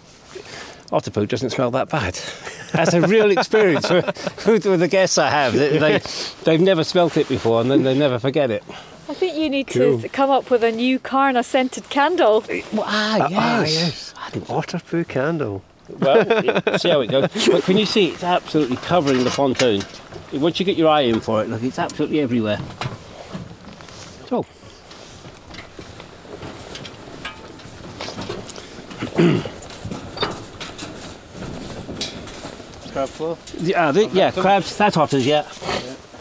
otter 0.93 1.11
poo 1.11 1.25
doesn't 1.27 1.51
smell 1.51 1.71
that 1.71 1.89
bad. 1.89 2.19
That's 2.73 2.93
a 2.93 3.01
real 3.01 3.31
experience 3.31 3.89
with, 4.47 4.47
with 4.67 4.81
the 4.81 4.89
guests 4.89 5.17
I 5.17 5.31
have. 5.31 5.55
They, 5.55 5.79
they, 5.79 6.01
they've 6.45 6.61
never 6.61 6.85
smelt 6.85 7.17
it 7.17 7.29
before 7.29 7.61
and 7.63 7.71
then 7.71 7.83
they 7.85 7.97
never 7.97 8.19
forget 8.19 8.51
it. 8.51 8.63
I 9.09 9.13
think 9.15 9.37
you 9.37 9.51
need 9.51 9.67
Cool. 9.67 10.01
to 10.01 10.09
come 10.09 10.31
up 10.31 10.51
with 10.51 10.65
a 10.65 10.73
new 10.73 10.99
Carna 10.99 11.43
scented 11.43 11.89
candle. 11.91 12.43
ah, 12.79 13.29
Ah, 13.33 13.61
yes. 13.65 14.15
An 14.33 14.43
otter 14.49 14.79
poo 14.81 15.05
candle. 15.05 15.63
Well, 15.99 16.25
see 16.79 16.89
how 16.89 17.01
it 17.03 17.09
goes. 17.11 17.29
But 17.49 17.63
can 17.65 17.77
you 17.77 17.85
see 17.85 18.07
it's 18.09 18.25
absolutely 18.25 18.77
covering 18.77 19.23
the 19.25 19.31
pontoon? 19.31 19.83
Once 20.33 20.59
you 20.59 20.65
get 20.65 20.77
your 20.79 20.89
eye 20.89 21.03
in 21.03 21.21
for 21.21 21.43
it, 21.43 21.51
look, 21.51 21.63
it's 21.63 21.79
absolutely 21.79 22.21
everywhere. 22.21 22.59
So. 24.29 24.47
Crab 32.93 33.09
floor. 33.09 33.37
Yeah, 33.59 33.91
the, 33.91 34.07
yeah, 34.09 34.31
crabs, 34.31 34.77
that's 34.77 34.97
otters, 34.97 35.27
yeah. 35.27 35.47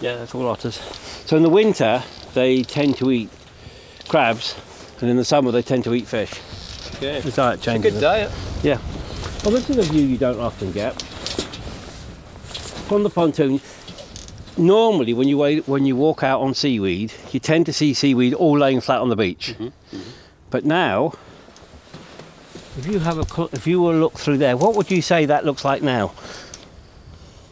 Yeah, 0.02 0.16
that's 0.18 0.34
all 0.34 0.48
otters. 0.48 0.76
So 1.26 1.38
in 1.38 1.44
the 1.44 1.50
winter, 1.50 2.04
they 2.34 2.64
tend 2.64 2.98
to 2.98 3.12
eat 3.12 3.30
crabs, 4.08 4.56
and 5.02 5.10
in 5.10 5.18
the 5.18 5.26
summer, 5.26 5.52
they 5.52 5.62
tend 5.62 5.84
to 5.86 5.94
eat 5.94 6.08
fish. 6.08 6.32
Okay. 6.96 7.22
The 7.22 7.32
diet 7.32 7.60
A 7.60 7.64
changes. 7.64 7.94
good 7.94 8.02
diet. 8.02 8.32
Yeah. 8.64 8.80
Well, 9.44 9.52
this 9.52 9.70
is 9.70 9.78
a 9.78 9.84
view 9.92 10.04
you 10.06 10.18
don't 10.18 10.40
often 10.40 10.72
get. 10.72 11.02
From 12.88 13.04
the 13.04 13.10
pontoon, 13.10 13.60
normally 14.58 15.14
when 15.14 15.28
you 15.28 15.38
wa- 15.38 15.62
when 15.66 15.86
you 15.86 15.96
walk 15.96 16.24
out 16.24 16.42
on 16.42 16.54
seaweed, 16.54 17.14
you 17.32 17.40
tend 17.40 17.66
to 17.66 17.74
see 17.74 17.94
seaweed 17.94 18.34
all 18.34 18.58
laying 18.58 18.82
flat 18.82 19.00
on 19.02 19.10
the 19.10 19.16
beach. 19.16 19.54
Mm-hmm. 19.58 19.66
Mm-hmm. 19.96 20.10
But 20.50 20.66
now, 20.66 21.14
if 22.78 22.86
you 22.88 23.00
have 23.00 23.18
a 23.18 23.44
if 23.52 23.66
you 23.66 23.82
were 23.82 23.94
to 23.94 23.98
look 24.00 24.14
through 24.20 24.38
there, 24.38 24.56
what 24.56 24.76
would 24.76 24.92
you 24.92 25.02
say 25.02 25.26
that 25.26 25.46
looks 25.46 25.66
like 25.66 25.82
now? 25.82 26.14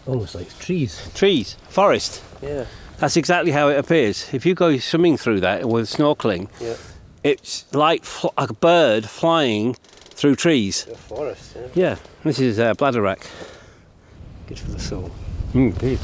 Almost 0.05 0.35
like 0.35 0.57
trees. 0.59 1.09
Trees, 1.13 1.55
forest. 1.69 2.21
Yeah. 2.41 2.65
That's 3.01 3.17
exactly 3.17 3.50
how 3.51 3.67
it 3.70 3.79
appears. 3.79 4.31
If 4.31 4.46
you 4.46 4.53
go 4.53 4.77
swimming 4.77 5.17
through 5.17 5.39
that 5.39 5.67
with 5.67 5.89
snorkeling, 5.89 6.50
Yeah. 6.60 6.75
it's 7.24 7.65
like 7.74 8.03
fl- 8.03 8.27
a 8.38 8.53
bird 8.53 9.10
flying 9.10 9.74
through 10.12 10.36
trees. 10.36 10.86
A 10.91 10.96
forest. 10.96 11.55
Yeah. 11.55 11.67
Yeah, 11.74 11.96
this 12.24 12.39
is 12.39 12.60
uh, 12.60 12.75
bladderwrack. 12.75 13.25
Good 14.46 14.60
for 14.60 14.70
the 14.70 14.79
soul. 14.79 15.10
Mm, 15.53 15.81
indeed. 15.81 16.00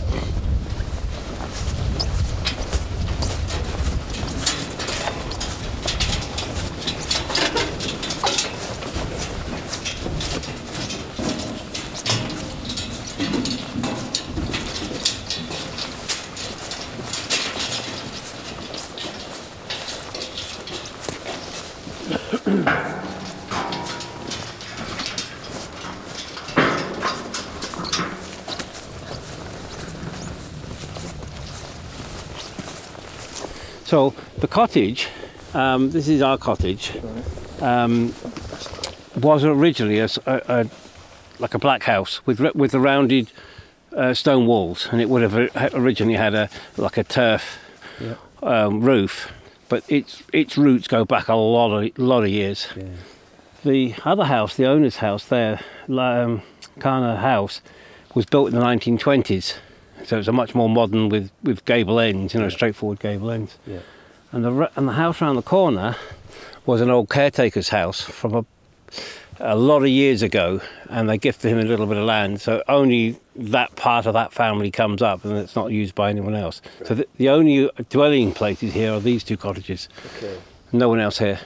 So 33.86 34.14
the 34.48 34.54
cottage, 34.54 35.08
um, 35.54 35.92
this 35.92 36.08
is 36.08 36.22
our 36.22 36.38
cottage, 36.38 36.92
um, 37.62 38.14
was 39.22 39.44
originally 39.44 40.00
a, 40.00 40.08
a- 40.26 40.42
a- 40.48 40.70
like 41.40 41.54
a 41.54 41.60
black 41.60 41.84
house 41.84 42.22
with 42.26 42.40
with 42.56 42.72
the 42.72 42.80
rounded 42.80 43.32
uh, 43.96 44.14
stone 44.14 44.48
walls, 44.48 44.88
and 44.92 45.02
it 45.02 45.10
would 45.10 45.22
have 45.22 45.36
originally 45.76 46.16
had 46.18 46.34
a 46.34 46.50
like 46.78 46.98
a 46.98 47.04
turf 47.04 47.60
Yeah. 48.00 48.16
um, 48.42 48.82
roof, 48.82 49.32
but 49.70 49.84
its 49.90 50.24
its 50.34 50.58
roots 50.58 50.88
go 50.88 51.06
back 51.06 51.28
a 51.28 51.36
lot 51.36 51.72
of 51.78 51.98
lot 52.00 52.24
of 52.24 52.30
years. 52.30 52.68
Yeah. 52.76 52.84
The 53.66 53.96
other 54.06 54.26
house, 54.26 54.56
the 54.56 54.66
owner's 54.66 54.98
house 54.98 55.26
there, 55.26 55.60
um, 55.90 56.42
Carna 56.80 57.18
House, 57.18 57.62
was 58.16 58.26
built 58.26 58.48
in 58.50 58.56
the 58.56 58.62
1920s. 58.66 59.56
So 60.06 60.18
it's 60.20 60.28
a 60.28 60.32
much 60.32 60.56
more 60.56 60.70
modern 60.70 61.10
with, 61.10 61.32
with 61.44 61.66
gable 61.66 62.00
ends, 62.00 62.34
you 62.34 62.40
know, 62.40 62.50
straightforward 62.50 63.00
gable 63.00 63.30
ends. 63.32 63.58
Yeah. 63.66 63.80
And 64.32 64.44
the 64.44 64.72
and 64.76 64.88
the 64.88 64.94
house 64.94 65.22
around 65.22 65.38
the 65.38 65.42
corner 65.42 65.96
was 66.66 66.82
an 66.82 66.90
old 66.90 67.10
caretaker's 67.10 67.70
house 67.70 68.02
from 68.02 68.34
a, 68.36 68.46
a 69.40 69.56
lot 69.56 69.84
of 69.84 69.88
years 69.88 70.22
ago, 70.22 70.60
and 70.90 71.10
they 71.10 71.18
gifted 71.18 71.52
him 71.52 71.60
a 71.60 71.64
little 71.64 71.86
bit 71.86 71.98
of 71.98 72.04
land. 72.04 72.42
So 72.42 72.62
only 72.68 73.18
that 73.36 73.76
part 73.78 74.06
of 74.06 74.14
that 74.14 74.34
family 74.34 74.70
comes 74.70 75.02
up, 75.02 75.24
and 75.24 75.38
it's 75.38 75.56
not 75.56 75.72
used 75.72 75.96
by 75.96 76.10
anyone 76.10 76.36
else. 76.36 76.62
So 76.84 76.96
the, 76.96 77.08
the 77.16 77.30
only 77.30 77.70
dwelling 77.90 78.34
places 78.34 78.74
here 78.74 78.94
are 78.94 79.00
these 79.00 79.24
two 79.24 79.38
cottages. 79.38 79.88
Okay. 80.18 80.38
No 80.74 80.90
one 80.90 81.00
else 81.00 81.20
here. 81.20 81.40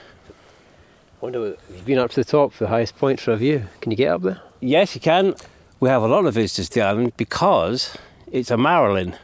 I 1.20 1.24
wonder, 1.24 1.56
you've 1.72 1.84
been 1.84 1.98
up 1.98 2.10
to 2.10 2.16
the 2.16 2.24
top, 2.24 2.54
the 2.54 2.66
highest 2.66 2.98
point 2.98 3.20
for 3.20 3.30
a 3.30 3.36
view. 3.36 3.64
Can 3.80 3.92
you 3.92 3.96
get 3.96 4.08
up 4.08 4.22
there? 4.22 4.40
Yes, 4.58 4.96
you 4.96 5.00
can. 5.00 5.36
We 5.78 5.88
have 5.88 6.02
a 6.02 6.08
lot 6.08 6.26
of 6.26 6.34
visitors 6.34 6.68
to 6.70 6.80
the 6.80 6.86
island 6.86 7.12
because 7.16 7.96
it's 8.32 8.50
a 8.50 8.56
Marilyn. 8.56 9.14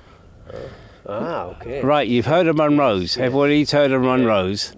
Oh. 0.53 0.57
Ah, 1.09 1.45
okay. 1.47 1.81
Right, 1.83 2.07
you've 2.07 2.27
heard 2.27 2.47
of 2.47 2.57
Munros. 2.57 3.17
Everybody's 3.19 3.71
heard 3.71 3.93
of 3.93 4.03
Munros. 4.03 4.75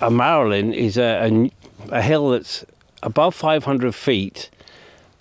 A 0.00 0.10
Marilyn 0.10 0.72
is 0.74 0.96
a, 0.96 1.28
a, 1.30 1.52
a 1.90 2.02
hill 2.02 2.30
that's 2.30 2.64
above 3.02 3.34
500 3.34 3.94
feet, 3.94 4.50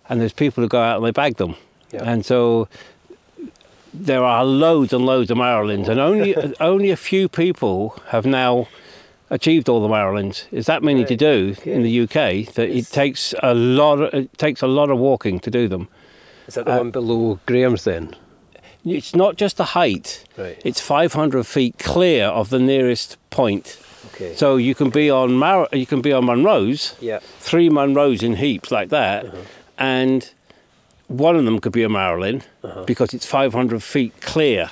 and 0.10 0.20
there's 0.20 0.34
people 0.34 0.64
who 0.64 0.68
go 0.68 0.82
out 0.82 0.98
and 0.98 1.06
they 1.06 1.12
bag 1.12 1.38
them. 1.38 1.56
Yeah. 1.92 2.04
And 2.04 2.26
so 2.26 2.68
there 3.94 4.24
are 4.24 4.44
loads 4.44 4.94
and 4.94 5.06
loads 5.06 5.30
of 5.30 5.38
Marilyns, 5.38 5.88
and 5.88 6.00
only 6.00 6.36
only 6.60 6.90
a 6.90 6.98
few 6.98 7.28
people 7.30 8.00
have 8.08 8.26
now 8.26 8.68
achieved 9.30 9.70
all 9.70 9.82
the 9.82 9.88
Marilyns. 9.94 10.46
It's 10.52 10.68
that 10.68 10.84
many 10.84 11.06
to 11.06 11.16
do 11.16 11.56
okay. 11.60 11.72
in 11.74 11.84
the 11.84 12.02
UK 12.02 12.54
that 12.56 12.70
it 12.70 12.88
takes 12.88 13.34
a 13.44 13.54
lot. 13.54 14.00
Of, 14.02 14.14
it 14.14 14.38
takes 14.38 14.62
a 14.62 14.68
lot 14.68 14.90
of 14.90 14.98
walking 14.98 15.40
to 15.42 15.52
do 15.52 15.68
them. 15.68 15.88
Is 16.48 16.56
that 16.56 16.66
the 16.66 16.74
Uh, 16.74 16.78
one 16.80 16.92
below 16.92 17.40
Grahams 17.46 17.84
then? 17.84 18.16
It's 18.86 19.16
not 19.16 19.36
just 19.38 19.58
the 19.58 19.66
height. 19.66 20.24
Right. 20.38 20.60
It's 20.66 20.82
500 20.82 21.46
feet 21.46 21.78
clear 21.78 22.26
of 22.28 22.50
the 22.50 22.60
nearest 22.60 23.18
point. 23.30 23.80
Okay. 24.14 24.36
So 24.36 24.56
you 24.58 24.74
can 24.76 24.90
be 24.90 25.10
on 25.10 25.34
Mar- 25.34 25.70
you 25.72 25.86
can 25.86 26.02
be 26.02 26.12
on 26.12 26.26
Munros, 26.26 26.96
yeah. 27.00 27.20
three 27.40 27.70
Munros 27.70 28.24
in 28.24 28.36
heaps 28.36 28.72
like 28.72 28.90
that, 28.90 29.26
Uh-huh. 29.26 29.38
and 29.78 30.30
one 31.08 31.36
of 31.36 31.46
them 31.46 31.60
could 31.60 31.72
be 31.74 31.84
a 31.84 31.90
Marilyn 31.90 32.42
Uh-huh. 32.64 32.84
because 32.86 33.14
it's 33.14 33.26
500 33.26 33.84
feet 33.84 34.14
clear. 34.22 34.70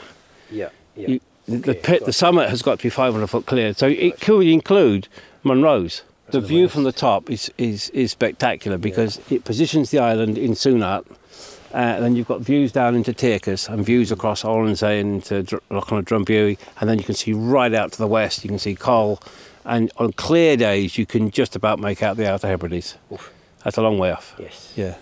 Yeah. 0.51 0.69
Yeah. 0.95 1.07
You, 1.09 1.19
the, 1.47 1.73
pit, 1.75 2.05
the 2.05 2.13
summit 2.13 2.49
has 2.49 2.61
got 2.61 2.79
to 2.79 2.83
be 2.83 2.89
500 2.89 3.27
foot 3.27 3.45
clear. 3.45 3.73
So 3.73 3.87
it 3.87 4.19
could 4.21 4.45
include 4.47 5.07
Munros. 5.43 6.01
The 6.31 6.39
the 6.41 6.47
view 6.47 6.61
west. 6.63 6.73
from 6.73 6.83
the 6.83 6.91
top 6.91 7.29
is, 7.31 7.51
is, 7.57 7.89
is 7.89 8.11
spectacular 8.11 8.77
because 8.77 9.19
it 9.31 9.43
positions 9.45 9.89
the 9.89 9.97
island 9.99 10.37
in 10.37 10.51
Sunart. 10.51 11.05
Uh, 11.73 11.99
then 11.99 12.15
you've 12.15 12.27
got 12.27 12.41
views 12.41 12.71
down 12.71 12.95
into 12.95 13.13
Tirkus 13.13 13.69
and 13.69 13.85
views 13.85 14.11
across 14.11 14.43
Oronsay 14.43 14.99
and 15.01 15.15
into 15.15 15.43
Dr- 15.43 15.63
Lochlan 15.69 16.03
Drumbuie, 16.03 16.57
and 16.79 16.89
then 16.89 16.97
you 16.97 17.03
can 17.03 17.15
see 17.15 17.33
right 17.33 17.73
out 17.73 17.91
to 17.91 17.97
the 17.97 18.07
west. 18.07 18.43
You 18.43 18.49
can 18.49 18.59
see 18.59 18.75
Coll, 18.75 19.19
and 19.65 19.91
on 19.97 20.13
clear 20.13 20.57
days 20.57 20.97
you 20.97 21.05
can 21.05 21.29
just 21.29 21.55
about 21.55 21.79
make 21.79 22.01
out 22.01 22.17
the 22.17 22.29
Outer 22.29 22.47
Hebrides. 22.47 22.97
Oof. 23.11 23.31
That's 23.63 23.77
a 23.77 23.81
long 23.81 23.97
way 23.99 24.11
off. 24.11 24.35
Yes. 24.39 24.73
Yeah. 24.75 24.95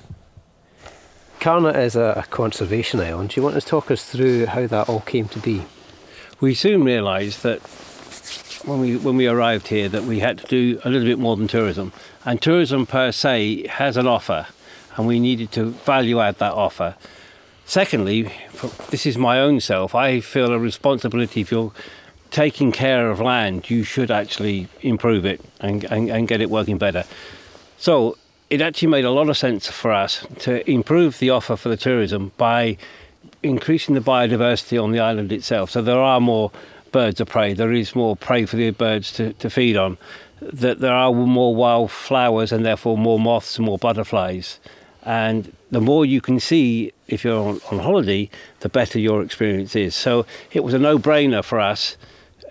Carna 1.40 1.70
is 1.70 1.96
a, 1.96 2.16
a 2.18 2.24
conservation 2.24 3.00
island. 3.00 3.30
Do 3.30 3.40
you 3.40 3.44
want 3.44 3.56
to 3.56 3.62
talk 3.62 3.92
us 3.92 4.04
through 4.04 4.48
how 4.48 4.66
that 4.68 4.90
all 4.90 5.02
came 5.02 5.28
to 5.30 5.40
be? 5.40 5.64
we 6.40 6.54
soon 6.54 6.84
realised 6.84 7.44
that 7.44 7.60
when 8.68 8.80
we 8.80 8.98
when 8.98 9.16
we 9.16 9.28
arrived 9.28 9.68
here 9.68 9.90
that 9.90 10.04
we 10.04 10.20
had 10.20 10.38
to 10.38 10.46
do 10.48 10.80
a 10.84 10.90
little 10.90 11.08
bit 11.08 11.20
more 11.20 11.36
than 11.36 11.48
tourism, 11.48 11.94
and 12.26 12.42
tourism 12.42 12.86
per 12.86 13.12
se 13.12 13.68
has 13.68 13.98
an 13.98 14.08
offer, 14.08 14.48
and 14.98 15.08
we 15.08 15.20
needed 15.20 15.52
to 15.54 15.66
value 15.66 16.20
add 16.20 16.40
that 16.40 16.54
offer. 16.54 16.96
Secondly, 17.66 18.32
for, 18.50 18.68
this 18.90 19.06
is 19.06 19.18
my 19.18 19.40
own 19.40 19.60
self. 19.60 19.94
I 19.94 20.20
feel 20.20 20.52
a 20.52 20.60
responsibility 20.60 21.42
if 21.42 21.52
you're 21.52 21.72
taking 22.32 22.72
care 22.72 23.10
of 23.10 23.20
land, 23.20 23.70
you 23.70 23.84
should 23.84 24.12
actually 24.12 24.68
improve 24.82 25.26
it 25.26 25.42
and, 25.60 25.84
and, 25.86 26.10
and 26.10 26.28
get 26.28 26.42
it 26.42 26.50
working 26.50 26.78
better. 26.78 27.06
So 27.78 28.18
it 28.50 28.62
actually 28.62 28.88
made 28.90 29.06
a 29.06 29.12
lot 29.12 29.30
of 29.30 29.38
sense 29.38 29.68
for 29.68 29.92
us 29.92 30.26
to 30.40 30.70
improve 30.70 31.20
the 31.20 31.30
offer 31.30 31.56
for 31.56 31.70
the 31.70 31.78
tourism 31.78 32.32
by 32.38 32.78
increasing 33.44 33.96
the 33.96 34.02
biodiversity 34.02 34.82
on 34.82 34.92
the 34.92 35.00
island 35.00 35.32
itself. 35.32 35.72
So 35.72 35.82
there 35.82 36.00
are 36.00 36.20
more 36.20 36.52
birds 36.92 37.20
of 37.20 37.28
prey, 37.28 37.54
there 37.54 37.74
is 37.74 37.96
more 37.96 38.16
prey 38.16 38.46
for 38.46 38.56
the 38.56 38.72
birds 38.72 39.12
to, 39.14 39.34
to 39.34 39.50
feed 39.50 39.76
on, 39.76 39.98
that 40.42 40.80
there 40.80 40.94
are 40.94 41.12
more 41.14 41.56
wild 41.56 41.92
flowers 41.92 42.52
and 42.52 42.66
therefore 42.66 42.98
more 42.98 43.20
moths 43.20 43.58
and 43.58 43.66
more 43.66 43.78
butterflies. 43.78 44.60
And 45.08 45.54
the 45.72 45.80
more 45.80 46.06
you 46.06 46.20
can 46.20 46.38
see 46.42 46.92
if 47.08 47.24
you're 47.24 47.40
on, 47.40 47.62
on 47.72 47.80
holiday, 47.80 48.30
the 48.60 48.68
better 48.68 49.00
your 49.00 49.22
experience 49.22 49.74
is. 49.74 49.96
So 49.96 50.26
it 50.52 50.66
was 50.66 50.74
a 50.74 50.80
no 50.80 51.00
brainer 51.00 51.42
for 51.42 51.62
us. 51.62 51.96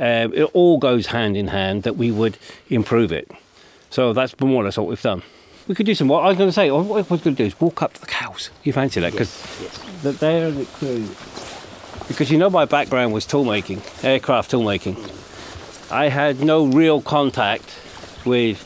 Um, 0.00 0.32
it 0.32 0.44
all 0.54 0.78
goes 0.78 1.08
hand 1.08 1.36
in 1.36 1.48
hand 1.48 1.82
that 1.82 1.96
we 1.98 2.10
would 2.10 2.38
improve 2.70 3.12
it. 3.12 3.30
So 3.90 4.14
that's 4.14 4.38
more 4.40 4.62
or 4.62 4.64
less 4.64 4.78
what 4.78 4.86
we've 4.86 5.00
done. 5.02 5.22
We 5.68 5.74
could 5.74 5.84
do 5.84 5.94
some. 5.94 6.08
What 6.08 6.24
I 6.24 6.28
was 6.28 6.38
going 6.38 6.48
to 6.48 6.52
say, 6.52 6.70
what 6.70 6.84
I 7.06 7.12
was 7.12 7.20
going 7.20 7.36
to 7.36 7.42
do 7.42 7.44
is 7.44 7.60
walk 7.60 7.82
up 7.82 7.92
to 7.92 8.00
the 8.00 8.06
cows. 8.06 8.48
You 8.64 8.72
fancy 8.72 9.00
that? 9.00 9.12
Because 9.12 9.30
Yes. 9.60 10.18
they're 10.18 10.50
the 10.50 10.64
crew. 10.64 11.06
Because 12.08 12.30
you 12.30 12.38
know 12.38 12.48
my 12.48 12.64
background 12.64 13.12
was 13.12 13.26
tool 13.26 13.44
making, 13.44 13.82
aircraft 14.02 14.50
tool 14.52 14.62
making. 14.62 14.96
I 15.90 16.08
had 16.08 16.40
no 16.40 16.64
real 16.64 17.02
contact 17.02 17.64
with 18.24 18.58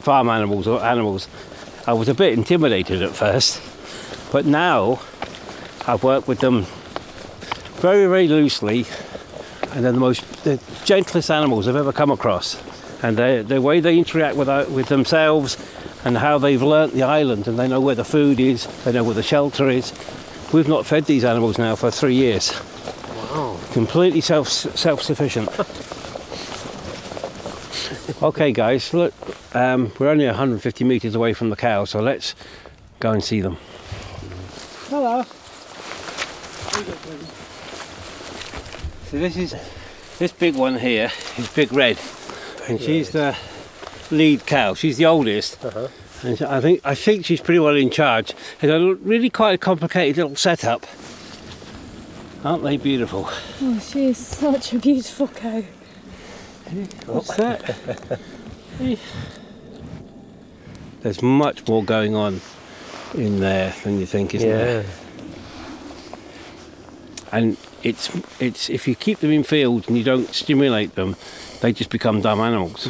farm 0.00 0.28
animals 0.28 0.66
or 0.66 0.82
animals. 0.82 1.28
I 1.86 1.92
was 1.92 2.08
a 2.08 2.14
bit 2.14 2.34
intimidated 2.34 3.02
at 3.02 3.14
first, 3.14 3.60
but 4.32 4.44
now 4.46 5.00
I've 5.86 6.04
worked 6.04 6.28
with 6.28 6.40
them 6.40 6.66
very, 7.80 8.06
very 8.06 8.28
loosely, 8.28 8.84
and 9.72 9.84
they're 9.84 9.92
the 9.92 9.98
most 9.98 10.44
the 10.44 10.60
gentlest 10.84 11.30
animals 11.30 11.66
I've 11.66 11.76
ever 11.76 11.92
come 11.92 12.10
across. 12.10 12.62
And 13.02 13.16
they, 13.16 13.40
the 13.40 13.62
way 13.62 13.80
they 13.80 13.96
interact 13.96 14.36
with 14.36 14.48
uh, 14.48 14.66
with 14.68 14.88
themselves, 14.88 15.56
and 16.04 16.18
how 16.18 16.38
they've 16.38 16.62
learnt 16.62 16.92
the 16.92 17.02
island, 17.02 17.48
and 17.48 17.58
they 17.58 17.66
know 17.66 17.80
where 17.80 17.94
the 17.94 18.04
food 18.04 18.38
is, 18.40 18.66
they 18.84 18.92
know 18.92 19.04
where 19.04 19.14
the 19.14 19.22
shelter 19.22 19.70
is. 19.70 19.92
We've 20.52 20.68
not 20.68 20.84
fed 20.84 21.06
these 21.06 21.24
animals 21.24 21.56
now 21.58 21.76
for 21.76 21.90
three 21.90 22.14
years. 22.14 22.52
Wow. 23.32 23.58
Completely 23.72 24.20
self 24.20 24.48
self 24.48 25.02
sufficient. 25.02 25.48
Okay, 28.22 28.52
guys, 28.52 28.92
look, 28.92 29.14
um, 29.54 29.92
we're 29.98 30.08
only 30.08 30.26
150 30.26 30.84
metres 30.84 31.14
away 31.14 31.32
from 31.32 31.50
the 31.50 31.56
cow, 31.56 31.84
so 31.84 32.00
let's 32.00 32.34
go 32.98 33.12
and 33.12 33.22
see 33.22 33.40
them. 33.40 33.56
Hello. 34.88 35.22
So 39.10 39.18
this 39.18 39.36
is 39.36 39.54
this 40.18 40.32
big 40.32 40.54
one 40.54 40.78
here 40.78 41.10
is 41.36 41.48
Big 41.48 41.72
Red, 41.72 41.98
and 42.68 42.80
she's 42.80 43.10
the 43.10 43.36
lead 44.10 44.46
cow. 44.46 44.74
She's 44.74 44.98
the 44.98 45.06
oldest, 45.06 45.62
and 46.22 46.42
I 46.42 46.60
think 46.60 46.80
I 46.84 46.94
think 46.94 47.24
she's 47.24 47.40
pretty 47.40 47.58
well 47.58 47.74
in 47.74 47.90
charge. 47.90 48.32
It's 48.60 48.70
a 48.70 48.94
really 49.02 49.30
quite 49.30 49.54
a 49.54 49.58
complicated 49.58 50.16
little 50.16 50.36
setup. 50.36 50.86
Aren't 52.44 52.62
they 52.62 52.76
beautiful? 52.76 53.28
Oh, 53.60 53.78
she 53.80 54.06
is 54.06 54.18
such 54.18 54.72
a 54.72 54.78
beautiful 54.78 55.28
cow. 55.28 55.62
What's 57.06 57.36
that? 57.36 58.20
There's 61.02 61.22
much 61.22 61.66
more 61.66 61.82
going 61.82 62.14
on 62.14 62.40
in 63.14 63.40
there 63.40 63.74
than 63.82 63.98
you 63.98 64.06
think, 64.06 64.34
isn't 64.34 64.48
there? 64.48 64.82
Yeah. 64.82 64.88
And 67.32 67.56
it's 67.82 68.10
it's 68.40 68.68
if 68.68 68.86
you 68.86 68.94
keep 68.94 69.18
them 69.20 69.30
in 69.30 69.42
fields 69.42 69.88
and 69.88 69.96
you 69.96 70.04
don't 70.04 70.28
stimulate 70.34 70.94
them, 70.94 71.16
they 71.60 71.72
just 71.72 71.90
become 71.90 72.20
dumb 72.20 72.40
animals. 72.40 72.88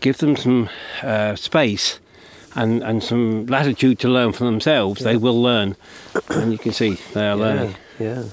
Give 0.00 0.16
them 0.18 0.36
some 0.36 0.68
uh, 1.02 1.36
space 1.36 2.00
and, 2.54 2.82
and 2.82 3.02
some 3.02 3.46
latitude 3.46 3.98
to 4.00 4.08
learn 4.08 4.32
for 4.32 4.44
themselves. 4.44 5.02
They 5.02 5.16
will 5.16 5.40
learn, 5.40 5.76
and 6.28 6.52
you 6.52 6.58
can 6.58 6.72
see 6.72 6.98
they 7.14 7.28
are 7.28 7.36
learning. 7.36 7.76
Yeah. 7.98 8.24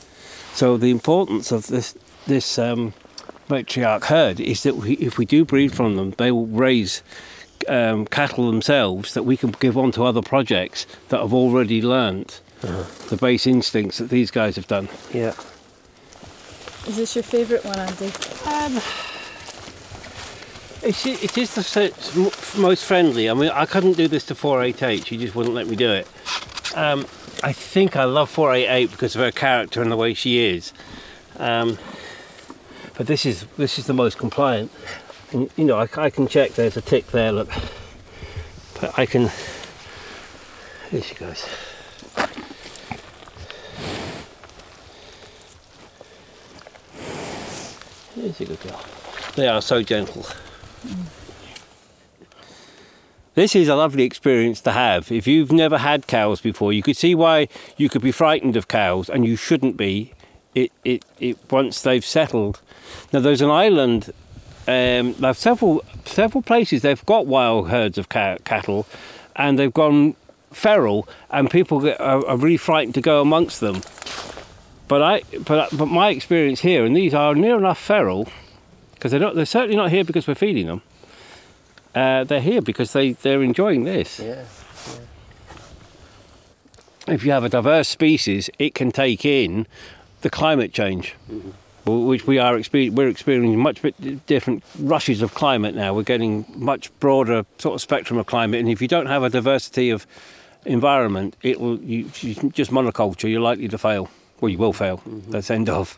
So 0.54 0.78
the 0.78 0.90
importance 0.90 1.52
of 1.52 1.68
this 1.68 1.96
this 2.28 2.60
um, 2.60 2.94
matriarch 3.50 4.06
herd 4.06 4.40
is 4.40 4.64
that 4.64 4.76
we, 4.78 4.94
if 4.94 5.18
we 5.18 5.26
do 5.26 5.44
breed 5.44 5.74
from 5.74 5.96
them, 5.96 6.12
they 6.18 6.32
will 6.32 6.48
raise 6.48 7.04
um, 7.68 8.06
cattle 8.06 8.50
themselves 8.50 9.14
that 9.14 9.24
we 9.24 9.36
can 9.36 9.52
give 9.52 9.78
on 9.78 9.92
to 9.94 10.04
other 10.06 10.22
projects 10.22 10.86
that 11.10 11.20
have 11.20 11.34
already 11.34 11.82
learnt 11.82 12.42
the 12.62 13.18
base 13.20 13.46
instincts 13.48 13.98
that 14.00 14.10
these 14.10 14.32
guys 14.32 14.56
have 14.56 14.68
done. 14.68 14.88
Yeah. 15.14 15.34
Is 16.88 16.96
this 16.98 17.16
your 17.16 17.24
favourite 17.24 17.64
one, 17.66 17.80
Andy? 17.80 18.12
It's, 20.82 21.06
it 21.06 21.38
is 21.38 21.56
the 21.56 21.64
se- 21.64 21.88
it's 21.88 22.16
m- 22.16 22.62
most 22.62 22.86
friendly. 22.86 23.30
I 23.30 23.34
mean, 23.34 23.50
I 23.50 23.66
couldn't 23.66 23.98
do 23.98 24.08
this 24.08 24.26
to 24.28 24.36
488. 24.36 25.06
She 25.08 25.18
just 25.18 25.36
wouldn't 25.36 25.54
let 25.56 25.68
me 25.68 25.76
do 25.76 25.92
it. 25.92 26.08
Um, 26.76 27.02
I 27.44 27.52
think 27.52 27.96
I 27.98 28.06
love 28.06 28.30
488 28.30 28.92
because 28.92 29.16
of 29.16 29.22
her 29.22 29.32
character 29.32 29.82
and 29.82 29.92
the 29.92 29.98
way 29.98 30.14
she 30.14 30.40
is. 30.46 30.72
Um, 31.38 31.78
but 33.00 33.08
this 33.08 33.26
is 33.26 33.46
this 33.56 33.80
is 33.80 33.86
the 33.86 33.94
most 33.94 34.18
compliant. 34.18 34.70
And, 35.32 35.50
you 35.56 35.64
know, 35.64 35.78
I, 35.78 35.88
I 35.96 36.10
can 36.10 36.28
check. 36.28 36.52
There's 36.56 36.76
a 36.76 36.82
tick 36.82 37.08
there. 37.12 37.32
Look, 37.32 37.50
but 38.82 39.00
I 39.00 39.06
can. 39.06 39.32
Here 40.92 41.02
she 41.02 41.16
goes. 41.16 41.48
Here's 48.16 48.42
a 48.42 48.46
good 48.46 48.60
girl. 48.60 48.84
They 49.38 49.48
are 49.48 49.62
so 49.62 49.82
gentle. 49.82 50.26
This 53.36 53.56
is 53.56 53.70
a 53.70 53.78
lovely 53.78 54.04
experience 54.04 54.60
to 54.62 54.74
have. 54.74 55.10
If 55.10 55.26
you've 55.26 55.54
never 55.54 55.78
had 55.78 56.06
cows 56.06 56.42
before, 56.42 56.74
you 56.74 56.84
could 56.84 56.98
see 56.98 57.16
why 57.16 57.48
you 57.78 57.88
could 57.88 58.02
be 58.02 58.12
frightened 58.12 58.58
of 58.58 58.68
cows, 58.68 59.10
and 59.10 59.26
you 59.26 59.38
shouldn't 59.38 59.78
be. 59.78 60.12
It, 60.56 60.72
it, 60.84 61.06
it 61.20 61.38
once 61.52 61.82
they've 61.82 62.06
settled. 62.06 62.62
Now 63.14 63.20
there's 63.20 63.42
an 63.42 63.52
island. 63.52 64.12
Um, 64.68 65.14
there 65.14 65.32
are 65.32 65.34
several 65.34 65.84
several 66.06 66.42
places 66.42 66.82
they've 66.82 67.06
got 67.06 67.28
wild 67.28 67.70
herds 67.70 67.98
of 67.98 68.10
ca- 68.10 68.38
cattle, 68.46 68.88
and 69.36 69.58
they've 69.58 69.74
gone 69.74 70.16
feral, 70.52 71.08
and 71.30 71.50
people 71.50 71.80
get, 71.80 72.00
are, 72.02 72.26
are 72.26 72.38
really 72.38 72.58
frightened 72.58 72.96
to 72.96 73.02
go 73.02 73.22
amongst 73.22 73.60
them. 73.60 73.82
But 74.88 75.04
I, 75.04 75.22
but 75.46 75.70
but 75.78 75.86
my 75.86 76.10
experience 76.10 76.62
here, 76.62 76.84
and 76.84 76.96
these 76.96 77.14
are 77.14 77.36
near 77.36 77.58
enough 77.58 77.80
feral, 77.80 78.28
because 78.96 79.12
they're 79.12 79.20
not. 79.20 79.36
They're 79.36 79.46
certainly 79.46 79.76
not 79.76 79.92
here 79.92 80.04
because 80.04 80.28
we're 80.28 80.36
feeding 80.36 80.66
them. 80.68 80.82
Uh, 81.94 82.24
they're 82.24 82.42
here 82.42 82.62
because 82.62 82.94
they 82.94 83.14
they're 83.14 83.44
enjoying 83.44 83.84
this. 83.84 84.20
Yeah. 84.20 84.46
If 87.08 87.24
you 87.24 87.32
have 87.32 87.44
a 87.44 87.50
diverse 87.50 87.88
species, 87.88 88.50
it 88.60 88.76
can 88.76 88.92
take 88.92 89.26
in 89.26 89.66
the 90.22 90.30
climate 90.30 90.74
change, 90.74 91.16
w- 91.86 92.06
which 92.08 92.28
we 92.28 92.38
are 92.40 92.56
exper- 92.58 92.92
we're 92.92 93.08
experiencing 93.08 93.60
much 93.60 93.82
bit 93.82 94.26
different 94.26 94.64
rushes 94.80 95.22
of 95.22 95.34
climate 95.34 95.76
now. 95.76 95.94
We're 95.94 96.04
getting 96.04 96.46
much 96.56 96.92
broader 97.00 97.46
sort 97.58 97.76
of 97.76 97.82
spectrum 97.82 98.20
of 98.20 98.26
climate, 98.26 98.60
and 98.60 98.70
if 98.70 98.82
you 98.82 98.88
don't 98.88 99.06
have 99.08 99.24
a 99.24 99.30
diversity 99.30 99.90
of 99.90 100.06
environment, 100.66 101.36
it 101.42 101.60
will 101.60 101.80
you, 101.82 102.10
you 102.22 102.36
just 102.52 102.72
monoculture. 102.72 103.30
You're 103.30 103.42
likely 103.42 103.68
to 103.70 103.78
fail. 103.78 104.10
Well, 104.42 104.50
you 104.50 104.58
will 104.58 104.74
fail. 104.74 105.02
That's 105.30 105.50
end 105.52 105.70
of. 105.70 105.98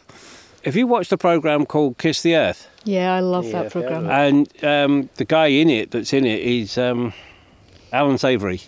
Have 0.66 0.76
you 0.76 0.86
watched 0.88 1.12
a 1.12 1.18
program 1.18 1.66
called 1.66 1.98
Kiss 1.98 2.22
the 2.22 2.36
Earth? 2.36 2.68
Yeah, 2.84 3.16
I 3.16 3.20
love 3.20 3.46
Yeah, 3.46 3.64
that 3.64 3.72
programme. 3.72 4.10
And 4.10 4.64
um, 4.64 5.10
the 5.16 5.26
guy 5.26 5.48
in 5.48 5.70
it 5.70 5.92
that's 5.92 6.14
in 6.14 6.26
it 6.26 6.40
is 6.40 6.78
um, 6.78 7.14
Alan 7.92 8.18
Savory. 8.20 8.62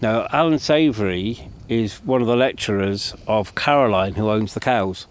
Now, 0.00 0.26
Alan 0.32 0.58
Savory 0.58 1.48
is 1.72 1.96
one 2.04 2.20
of 2.20 2.28
the 2.28 2.36
lecturers 2.36 3.14
of 3.26 3.54
Caroline, 3.54 4.14
who 4.14 4.30
owns 4.30 4.54
the 4.54 4.60
cows. 4.60 5.06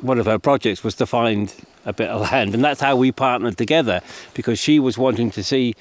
One 0.00 0.18
of 0.18 0.26
her 0.26 0.38
projects 0.38 0.84
was 0.84 0.94
to 0.96 1.06
find 1.06 1.54
a 1.84 1.92
bit 1.92 2.08
of 2.08 2.20
land, 2.32 2.54
and 2.54 2.64
that's 2.64 2.80
how 2.80 2.96
we 2.96 3.12
partnered 3.12 3.56
together 3.56 4.00
because 4.34 4.58
she 4.58 4.78
was 4.78 4.98
wanting 4.98 5.30
to 5.32 5.42
see 5.42 5.74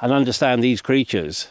and 0.00 0.12
understand 0.12 0.62
these 0.62 0.82
creatures 0.82 1.48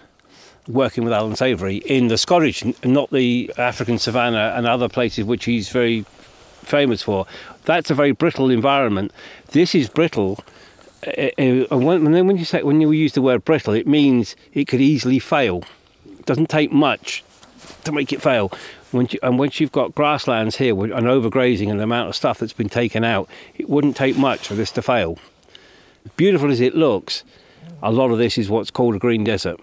working 0.67 1.03
with 1.03 1.13
Alan 1.13 1.35
Savory 1.35 1.77
in 1.77 2.07
the 2.09 2.17
Scottish, 2.17 2.63
not 2.83 3.09
the 3.09 3.51
African 3.57 3.97
savannah 3.97 4.53
and 4.55 4.67
other 4.67 4.89
places 4.89 5.25
which 5.25 5.45
he's 5.45 5.69
very 5.69 6.05
famous 6.61 7.01
for. 7.01 7.25
That's 7.65 7.89
a 7.89 7.95
very 7.95 8.11
brittle 8.11 8.51
environment. 8.51 9.11
This 9.47 9.73
is 9.73 9.89
brittle. 9.89 10.43
uh, 11.07 11.09
uh, 11.09 11.29
and 11.37 11.67
and 11.71 12.27
when 12.27 12.37
you 12.37 12.45
say 12.45 12.61
when 12.61 12.79
you 12.81 12.91
use 12.91 13.13
the 13.13 13.21
word 13.21 13.43
brittle, 13.43 13.73
it 13.73 13.87
means 13.87 14.35
it 14.53 14.67
could 14.67 14.81
easily 14.81 15.17
fail. 15.17 15.63
It 16.05 16.25
doesn't 16.25 16.49
take 16.49 16.71
much 16.71 17.23
to 17.83 17.91
make 17.91 18.13
it 18.13 18.21
fail. 18.21 18.51
And 18.93 19.39
once 19.39 19.59
you've 19.59 19.71
got 19.71 19.95
grasslands 19.95 20.57
here 20.57 20.73
and 20.73 21.05
overgrazing 21.05 21.69
and 21.69 21.79
the 21.79 21.83
amount 21.83 22.09
of 22.09 22.15
stuff 22.15 22.39
that's 22.39 22.53
been 22.53 22.69
taken 22.69 23.03
out, 23.03 23.29
it 23.57 23.69
wouldn't 23.69 23.95
take 23.95 24.17
much 24.17 24.47
for 24.47 24.55
this 24.55 24.71
to 24.71 24.81
fail. 24.81 25.17
Beautiful 26.17 26.51
as 26.51 26.59
it 26.59 26.75
looks, 26.75 27.23
a 27.83 27.91
lot 27.91 28.11
of 28.11 28.17
this 28.17 28.37
is 28.37 28.49
what's 28.49 28.71
called 28.71 28.95
a 28.95 28.99
green 28.99 29.23
desert. 29.23 29.59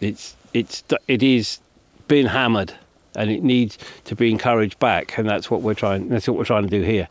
It's 0.00 0.36
it's 0.52 0.82
it 1.06 1.22
is 1.22 1.60
being 2.08 2.26
hammered, 2.26 2.74
and 3.14 3.30
it 3.30 3.42
needs 3.42 3.78
to 4.04 4.16
be 4.16 4.30
encouraged 4.30 4.78
back, 4.78 5.18
and 5.18 5.28
that's 5.28 5.50
what 5.50 5.62
we're 5.62 5.74
trying. 5.74 6.08
That's 6.08 6.26
what 6.28 6.36
we're 6.36 6.44
trying 6.44 6.64
to 6.64 6.70
do 6.70 6.82
here, 6.82 7.08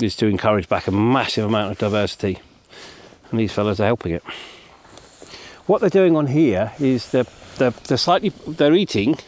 is 0.00 0.16
to 0.16 0.26
encourage 0.26 0.68
back 0.68 0.86
a 0.86 0.90
massive 0.92 1.44
amount 1.44 1.72
of 1.72 1.78
diversity, 1.78 2.38
and 3.30 3.40
these 3.40 3.52
fellows 3.52 3.80
are 3.80 3.86
helping 3.86 4.12
it. 4.12 4.22
What 5.66 5.80
they're 5.80 5.90
doing 5.90 6.16
on 6.16 6.28
here 6.28 6.72
is 6.80 7.10
they're 7.10 7.26
they're, 7.56 7.70
they're 7.70 7.98
slightly 7.98 8.30
they're 8.46 8.74
eating, 8.74 9.18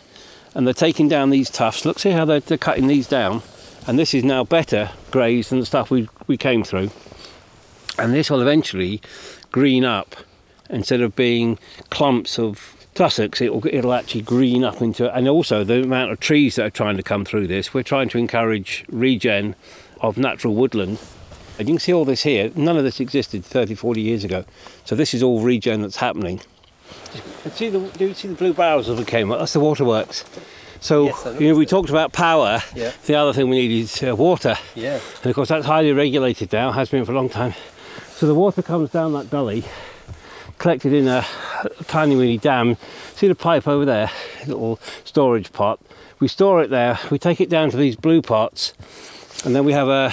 and 0.54 0.66
they're 0.66 0.74
taking 0.74 1.08
down 1.08 1.30
these 1.30 1.50
tufts. 1.50 1.84
Look, 1.84 1.98
see 1.98 2.10
how 2.10 2.24
they're, 2.24 2.40
they're 2.40 2.58
cutting 2.58 2.86
these 2.86 3.06
down, 3.06 3.42
and 3.86 3.98
this 3.98 4.14
is 4.14 4.24
now 4.24 4.44
better 4.44 4.90
grazed 5.10 5.50
than 5.50 5.60
the 5.60 5.66
stuff 5.66 5.90
we 5.90 6.08
we 6.26 6.36
came 6.36 6.64
through, 6.64 6.90
and 7.98 8.12
this 8.12 8.30
will 8.30 8.42
eventually 8.42 9.00
green 9.52 9.84
up. 9.84 10.16
Instead 10.70 11.02
of 11.02 11.14
being 11.14 11.58
clumps 11.90 12.38
of 12.38 12.74
tussocks 12.94 13.40
it'll, 13.40 13.64
it'll 13.66 13.92
actually 13.92 14.22
green 14.22 14.64
up 14.64 14.80
into 14.80 15.14
and 15.14 15.28
also 15.28 15.64
the 15.64 15.82
amount 15.82 16.12
of 16.12 16.20
trees 16.20 16.56
that 16.56 16.64
are 16.64 16.70
trying 16.70 16.96
to 16.96 17.02
come 17.02 17.24
through 17.24 17.46
this 17.46 17.74
we're 17.74 17.82
trying 17.82 18.08
to 18.08 18.18
encourage 18.18 18.84
regen 18.88 19.54
of 20.00 20.16
natural 20.16 20.54
woodland 20.54 20.98
and 21.58 21.68
you 21.68 21.74
can 21.74 21.78
see 21.80 21.92
all 21.92 22.04
this 22.04 22.22
here. 22.22 22.50
None 22.54 22.76
of 22.76 22.84
this 22.84 23.00
existed 23.00 23.44
30 23.44 23.74
40 23.74 24.00
years 24.00 24.24
ago. 24.24 24.44
So 24.84 24.94
this 24.94 25.14
is 25.14 25.22
all 25.22 25.40
regen 25.40 25.82
that's 25.82 25.96
happening. 25.96 26.40
And 27.44 27.52
see 27.52 27.68
the, 27.68 27.78
do 27.80 28.08
you 28.08 28.14
see 28.14 28.28
the 28.28 28.34
blue 28.34 28.52
barrels 28.52 28.86
that 28.86 29.06
came 29.06 29.30
up 29.30 29.38
that's 29.38 29.52
the 29.52 29.60
waterworks. 29.60 30.24
So 30.80 31.06
Yes, 31.06 31.40
you 31.40 31.48
know 31.48 31.54
we 31.54 31.64
talked 31.66 31.88
about 31.90 32.12
power. 32.12 32.60
Yeah. 32.74 32.92
the 33.06 33.14
other 33.14 33.32
thing 33.32 33.48
we 33.48 33.56
need 33.66 33.82
is 33.82 34.02
uh, 34.02 34.14
water. 34.14 34.56
Yeah. 34.74 35.00
and 35.22 35.26
of 35.26 35.34
course 35.34 35.48
that's 35.48 35.66
highly 35.66 35.92
regulated 35.92 36.52
now 36.52 36.72
has 36.72 36.88
been 36.90 37.04
for 37.04 37.12
a 37.12 37.14
long 37.14 37.28
time. 37.28 37.54
So 38.10 38.26
the 38.26 38.34
water 38.34 38.62
comes 38.62 38.90
down 38.90 39.12
that 39.14 39.30
gully 39.30 39.64
collected 40.58 40.92
in 40.92 41.08
a 41.08 41.24
tiny 41.86 42.16
weeny 42.16 42.38
dam. 42.38 42.76
See 43.14 43.28
the 43.28 43.34
pipe 43.34 43.66
over 43.66 43.84
there, 43.84 44.10
little 44.46 44.78
storage 45.04 45.52
pot. 45.52 45.80
We 46.20 46.28
store 46.28 46.62
it 46.62 46.70
there. 46.70 46.98
We 47.10 47.18
take 47.18 47.40
it 47.40 47.50
down 47.50 47.70
to 47.70 47.76
these 47.76 47.96
blue 47.96 48.22
pots, 48.22 48.72
and 49.44 49.54
then 49.54 49.64
we 49.64 49.72
have 49.72 49.88
a. 49.88 50.12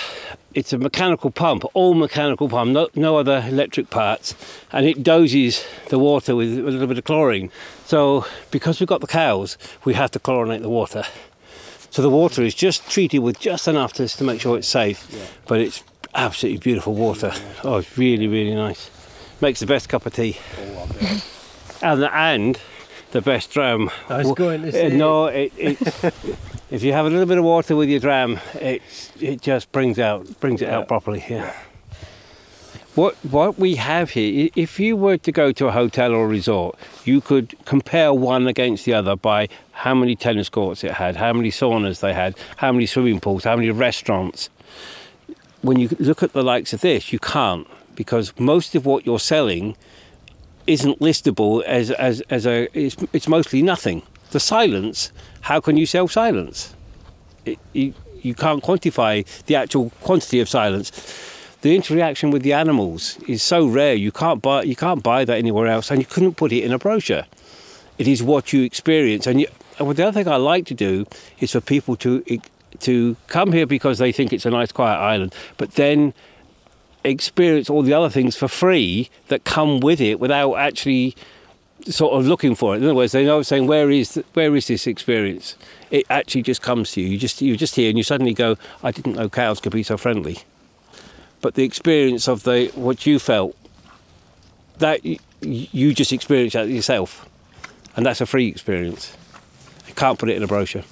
It's 0.53 0.73
a 0.73 0.77
mechanical 0.77 1.31
pump, 1.31 1.63
all 1.73 1.93
mechanical 1.93 2.49
pump, 2.49 2.71
no, 2.71 2.89
no 2.93 3.15
other 3.15 3.45
electric 3.47 3.89
parts, 3.89 4.35
and 4.73 4.85
it 4.85 5.01
doses 5.01 5.65
the 5.87 5.97
water 5.97 6.35
with 6.35 6.59
a 6.59 6.61
little 6.61 6.87
bit 6.87 6.97
of 6.97 7.05
chlorine. 7.05 7.49
So 7.85 8.25
because 8.51 8.81
we've 8.81 8.87
got 8.87 8.99
the 8.99 9.07
cows, 9.07 9.57
we 9.85 9.93
have 9.93 10.11
to 10.11 10.19
chlorinate 10.19 10.61
the 10.61 10.69
water. 10.69 11.05
So 11.89 12.01
the 12.01 12.09
water 12.09 12.41
is 12.41 12.53
just 12.53 12.89
treated 12.89 13.19
with 13.19 13.39
just 13.39 13.67
enough 13.67 13.93
to, 13.93 14.09
to 14.09 14.23
make 14.25 14.41
sure 14.41 14.57
it's 14.57 14.67
safe, 14.67 15.07
but 15.47 15.61
it's 15.61 15.83
absolutely 16.15 16.59
beautiful 16.59 16.95
water. 16.95 17.31
Oh, 17.63 17.77
it's 17.77 17.97
really, 17.97 18.27
really 18.27 18.53
nice. 18.53 18.89
Makes 19.39 19.61
the 19.61 19.67
best 19.67 19.87
cup 19.87 20.05
of 20.05 20.13
tea. 20.13 20.37
Oh, 20.57 21.21
and, 21.81 22.03
and 22.03 22.59
the 23.12 23.21
best 23.21 23.52
dram. 23.52 23.89
I 24.10 24.17
was 24.19 24.32
going 24.34 24.62
to 24.63 24.69
Uh, 24.69 24.71
say. 24.71 24.89
No, 24.97 25.26
it, 25.28 25.52
it, 25.58 25.78
if 26.71 26.84
you 26.84 26.93
have 26.93 27.06
a 27.06 27.10
little 27.10 27.26
bit 27.26 27.38
of 27.38 27.43
water 27.43 27.76
with 27.76 27.89
your 27.89 28.00
dram, 28.00 28.39
it, 28.56 28.82
it 29.19 29.41
just 29.41 29.71
brings 29.71 30.00
out 30.00 30.39
brings 30.39 30.62
it 30.62 30.67
Yeah. 30.67 30.78
out 30.80 30.88
properly. 30.88 31.24
Yeah. 31.30 31.54
What 32.95 33.15
what 33.24 33.58
we 33.58 33.76
have 33.76 34.10
here, 34.12 34.50
if 34.56 34.78
you 34.80 34.97
were 34.97 35.17
to 35.17 35.32
go 35.32 35.54
to 35.54 35.67
a 35.67 35.71
hotel 35.71 36.12
or 36.13 36.26
a 36.26 36.28
resort, 36.28 36.78
you 37.06 37.21
could 37.21 37.56
compare 37.65 38.13
one 38.13 38.47
against 38.47 38.84
the 38.86 38.93
other 38.93 39.15
by 39.15 39.47
how 39.71 39.95
many 39.95 40.15
tennis 40.15 40.50
courts 40.50 40.84
it 40.84 40.91
had, 40.91 41.15
how 41.15 41.32
many 41.32 41.52
saunas 41.52 42.02
they 42.02 42.13
had, 42.13 42.36
how 42.58 42.71
many 42.71 42.86
swimming 42.86 43.19
pools, 43.21 43.45
how 43.45 43.56
many 43.56 43.69
restaurants. 43.71 44.50
When 45.62 45.80
you 45.80 45.89
look 46.00 46.21
at 46.24 46.34
the 46.34 46.43
likes 46.43 46.74
of 46.74 46.82
this, 46.82 47.13
you 47.13 47.19
can't 47.19 47.65
because 47.95 48.34
most 48.39 48.76
of 48.76 48.86
what 48.86 49.06
you're 49.06 49.19
selling 49.19 49.78
isn't 50.67 51.00
listable 51.00 51.63
as 51.63 51.91
as 51.91 52.21
as 52.30 52.45
a 52.45 52.67
it's, 52.78 52.95
it's 53.13 53.28
mostly 53.28 53.62
nothing. 53.62 54.04
The 54.32 54.39
silence, 54.39 55.12
how 55.41 55.60
can 55.60 55.78
you 55.78 55.86
sell 55.86 56.08
silence? 56.08 56.76
It, 57.45 57.60
you 57.74 57.93
you 58.21 58.36
can't 58.36 58.63
quantify 58.63 59.26
the 59.45 59.56
actual 59.56 59.89
quantity 60.02 60.39
of 60.39 60.47
silence. 60.47 60.91
The 61.62 61.76
interaction 61.76 62.32
with 62.32 62.43
the 62.43 62.54
animals 62.54 63.17
is 63.28 63.43
so 63.43 63.67
rare. 63.67 63.93
You 63.93 64.12
can't 64.12 64.41
buy 64.41 64.63
you 64.63 64.76
can't 64.76 65.04
buy 65.04 65.26
that 65.26 65.38
anywhere 65.38 65.67
else, 65.67 65.91
and 65.91 66.00
you 66.00 66.06
couldn't 66.06 66.36
put 66.36 66.52
it 66.52 66.63
in 66.63 66.71
a 66.71 66.80
brochure. 66.80 67.26
It 67.97 68.08
is 68.08 68.24
what 68.24 68.52
you 68.52 68.63
experience, 68.63 69.28
and, 69.28 69.41
you, 69.41 69.47
and 69.78 69.88
the 69.95 70.08
other 70.08 70.24
thing 70.24 70.28
I 70.32 70.38
like 70.38 70.65
to 70.67 70.74
do 70.74 71.06
is 71.39 71.52
for 71.52 71.62
people 71.62 71.95
to 71.97 72.24
to 72.80 73.15
come 73.28 73.52
here 73.52 73.65
because 73.65 73.97
they 73.97 74.12
think 74.12 74.34
it's 74.34 74.45
a 74.45 74.50
nice 74.50 74.71
quiet 74.71 74.97
island, 74.97 75.36
but 75.58 75.71
then 75.71 76.13
experience 77.03 77.69
all 77.69 77.81
the 77.81 77.93
other 77.93 78.09
things 78.09 78.35
for 78.35 78.47
free 78.47 79.09
that 79.27 79.43
come 79.43 79.79
with 79.79 79.99
it 79.99 80.19
without 80.19 80.53
actually 80.55 81.15
sort 81.89 82.13
of 82.13 82.27
looking 82.27 82.55
for 82.55 82.75
it. 82.75 82.77
In 82.77 82.83
other 82.83 82.95
words, 82.95 83.11
they 83.11 83.25
know 83.25 83.41
saying 83.41 83.67
where 83.67 83.89
is 83.89 84.13
th- 84.13 84.25
where 84.33 84.55
is 84.55 84.67
this 84.67 84.87
experience? 84.87 85.55
It 85.89 86.05
actually 86.09 86.43
just 86.43 86.61
comes 86.61 86.91
to 86.93 87.01
you. 87.01 87.07
You 87.07 87.17
just 87.17 87.41
you 87.41 87.57
just 87.57 87.75
hear 87.75 87.89
and 87.89 87.97
you 87.97 88.03
suddenly 88.03 88.33
go, 88.33 88.57
I 88.83 88.91
didn't 88.91 89.15
know 89.15 89.29
cows 89.29 89.59
could 89.59 89.71
be 89.71 89.83
so 89.83 89.97
friendly. 89.97 90.39
But 91.41 91.55
the 91.55 91.63
experience 91.63 92.27
of 92.27 92.43
the 92.43 92.67
what 92.75 93.05
you 93.05 93.19
felt 93.19 93.55
that 94.77 95.01
you 95.41 95.93
just 95.93 96.13
experienced 96.13 96.53
that 96.53 96.69
yourself, 96.69 97.27
and 97.95 98.05
that's 98.05 98.21
a 98.21 98.25
free 98.25 98.47
experience. 98.47 99.15
You 99.87 99.93
can't 99.93 100.19
put 100.19 100.29
it 100.29 100.37
in 100.37 100.43
a 100.43 100.47
brochure. 100.47 100.83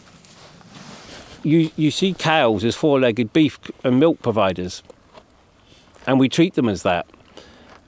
You 1.43 1.69
you 1.75 1.91
see 1.91 2.13
cows 2.13 2.65
as 2.65 2.75
four-legged 2.75 3.31
beef 3.31 3.59
and 3.83 3.99
milk 3.99 4.21
providers 4.21 4.83
and 6.09 6.19
we 6.19 6.27
treat 6.27 6.55
them 6.55 6.67
as 6.67 6.81
that. 6.81 7.05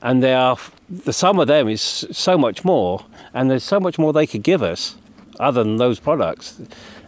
And 0.04 0.22
they 0.22 0.36
are 0.36 0.56
the 0.88 1.12
sum 1.12 1.40
of 1.40 1.48
them 1.48 1.68
is 1.68 1.82
so 2.12 2.38
much 2.38 2.64
more, 2.64 3.04
and 3.34 3.50
there's 3.50 3.64
so 3.64 3.80
much 3.80 3.98
more 3.98 4.14
they 4.14 4.28
could 4.28 4.44
give 4.44 4.62
us, 4.62 4.96
other 5.40 5.64
than 5.64 5.78
those 5.78 6.00
products. 6.00 6.62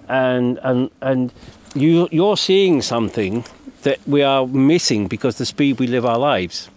And 0.08 0.60
and 0.64 0.90
and 1.02 1.32
you 1.76 2.08
you're 2.12 2.38
seeing 2.38 2.82
something 2.82 3.46
that 3.84 4.00
we 4.08 4.24
are 4.24 4.48
missing 4.48 5.08
because 5.08 5.38
the 5.38 5.46
speed 5.46 5.80
we 5.80 5.86
live 5.86 6.04
our 6.06 6.18
lives. 6.18 6.70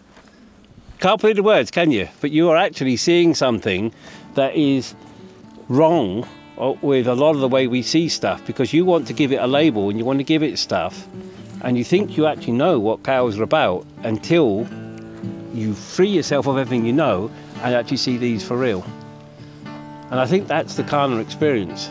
Can't 0.99 1.21
put 1.21 1.29
it 1.29 1.31
into 1.31 1.43
words, 1.43 1.71
can 1.71 1.91
you? 1.91 2.09
But 2.21 2.31
you 2.31 2.51
are 2.51 2.57
actually 2.57 2.97
seeing 2.97 3.35
something 3.35 3.93
that 4.35 4.55
is 4.55 4.95
wrong 5.69 6.29
uh, 6.59 6.75
with 6.83 7.07
a 7.07 7.15
lot 7.15 7.35
of 7.35 7.41
the 7.41 7.49
way 7.49 7.67
we 7.67 7.83
see 7.83 8.09
stuff 8.09 8.47
because 8.47 8.73
you 8.75 8.85
want 8.85 9.07
to 9.07 9.15
give 9.15 9.33
it 9.33 9.37
a 9.37 9.47
label 9.47 9.89
and 9.89 9.99
you 9.99 10.05
want 10.05 10.19
to 10.19 10.25
give 10.25 10.43
it 10.43 10.59
stuff 10.59 11.07
and 11.67 11.77
you 11.77 11.83
think 11.83 12.17
you 12.17 12.27
actually 12.27 12.53
know 12.53 12.79
what 12.79 13.03
cows 13.03 13.37
are 13.41 13.43
about 13.43 13.85
until 14.05 14.69
you 15.53 15.75
free 15.75 16.09
yourself 16.09 16.47
of 16.47 16.57
everything 16.57 16.87
you 16.87 16.93
know 16.93 17.29
and 17.63 17.75
actually 17.75 17.97
see 17.97 18.17
these 18.17 18.47
for 18.47 18.57
real. 18.57 18.85
And 20.13 20.21
I 20.21 20.27
think 20.27 20.47
that's 20.47 20.77
the 20.77 20.85
Carna 20.85 21.17
experience. 21.17 21.91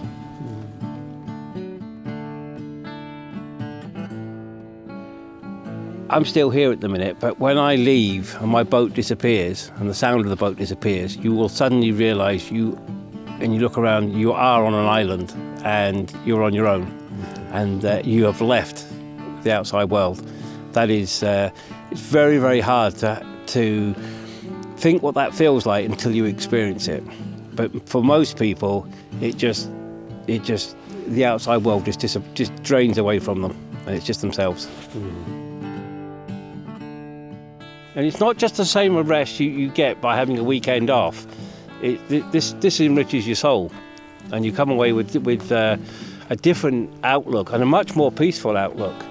I'm 6.09 6.23
still 6.23 6.51
here 6.51 6.71
at 6.71 6.79
the 6.79 6.87
minute, 6.87 7.17
but 7.19 7.37
when 7.39 7.57
I 7.57 7.75
leave 7.75 8.33
and 8.39 8.49
my 8.49 8.63
boat 8.63 8.93
disappears 8.93 9.73
and 9.75 9.89
the 9.89 9.93
sound 9.93 10.21
of 10.21 10.29
the 10.29 10.37
boat 10.37 10.55
disappears, 10.55 11.17
you 11.17 11.33
will 11.33 11.49
suddenly 11.49 11.91
realise 11.91 12.49
you, 12.49 12.77
and 13.41 13.53
you 13.53 13.59
look 13.59 13.77
around, 13.77 14.13
you 14.13 14.31
are 14.31 14.63
on 14.63 14.73
an 14.73 14.85
island 14.85 15.33
and 15.65 16.13
you're 16.25 16.43
on 16.43 16.53
your 16.53 16.65
own, 16.67 16.83
and 17.51 17.83
uh, 17.83 18.01
you 18.05 18.23
have 18.23 18.39
left 18.39 18.85
the 19.45 19.53
outside 19.53 19.85
world. 19.85 20.21
That 20.73 20.89
is, 20.89 21.23
uh, 21.23 21.49
it's 21.89 22.01
very, 22.01 22.37
very 22.37 22.59
hard 22.59 22.97
to, 22.97 23.25
to 23.47 23.95
think 24.75 25.01
what 25.01 25.15
that 25.15 25.33
feels 25.33 25.65
like 25.65 25.85
until 25.85 26.11
you 26.11 26.25
experience 26.25 26.89
it. 26.89 27.01
But 27.55 27.87
for 27.87 28.03
most 28.03 28.37
people, 28.37 28.85
it 29.21 29.37
just, 29.37 29.69
it 30.27 30.43
just, 30.43 30.75
the 31.07 31.23
outside 31.23 31.63
world 31.63 31.85
just 31.85 32.01
dis- 32.01 32.17
just 32.33 32.51
drains 32.63 32.97
away 32.97 33.19
from 33.19 33.41
them, 33.41 33.55
and 33.85 33.95
it's 33.95 34.05
just 34.05 34.19
themselves. 34.19 34.67
And 37.95 38.05
it's 38.05 38.19
not 38.19 38.37
just 38.37 38.57
the 38.57 38.65
same 38.65 38.97
rest 38.97 39.39
you, 39.39 39.49
you 39.49 39.69
get 39.69 40.01
by 40.01 40.17
having 40.17 40.37
a 40.37 40.43
weekend 40.43 40.89
off. 40.89 41.25
It, 41.81 41.99
this 42.31 42.53
this 42.53 42.79
enriches 42.81 43.27
your 43.27 43.35
soul, 43.35 43.71
and 44.33 44.43
you 44.43 44.51
come 44.51 44.71
away 44.71 44.91
with 44.91 45.15
with 45.17 45.51
uh, 45.51 45.77
a 46.29 46.35
different 46.35 46.89
outlook 47.03 47.53
and 47.53 47.61
a 47.61 47.65
much 47.65 47.95
more 47.95 48.11
peaceful 48.11 48.57
outlook. 48.57 49.04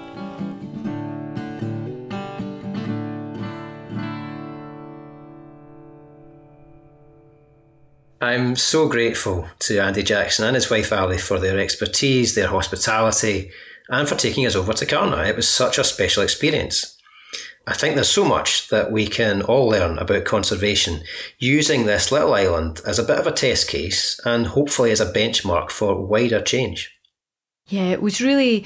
I'm 8.25 8.55
so 8.55 8.89
grateful 8.89 9.47
to 9.59 9.77
Andy 9.77 10.01
Jackson 10.01 10.45
and 10.45 10.55
his 10.55 10.71
wife 10.71 10.91
Ali 10.91 11.19
for 11.19 11.37
their 11.37 11.59
expertise, 11.59 12.33
their 12.33 12.47
hospitality, 12.47 13.51
and 13.87 14.09
for 14.09 14.15
taking 14.15 14.47
us 14.47 14.55
over 14.55 14.73
to 14.73 14.85
Carna. 14.87 15.25
It 15.25 15.35
was 15.35 15.47
such 15.47 15.77
a 15.77 15.83
special 15.83 16.23
experience. 16.23 16.97
I 17.67 17.75
think 17.75 17.93
there's 17.93 18.09
so 18.09 18.25
much 18.25 18.69
that 18.69 18.91
we 18.91 19.05
can 19.05 19.43
all 19.43 19.67
learn 19.67 19.99
about 19.99 20.25
conservation 20.25 21.03
using 21.37 21.85
this 21.85 22.11
little 22.11 22.33
island 22.33 22.81
as 22.83 22.97
a 22.97 23.03
bit 23.03 23.19
of 23.19 23.27
a 23.27 23.31
test 23.31 23.67
case 23.69 24.19
and 24.25 24.47
hopefully 24.47 24.89
as 24.89 25.01
a 25.01 25.13
benchmark 25.13 25.69
for 25.69 26.03
wider 26.03 26.41
change. 26.41 26.91
Yeah, 27.67 27.91
it 27.91 28.01
was 28.01 28.21
really 28.21 28.65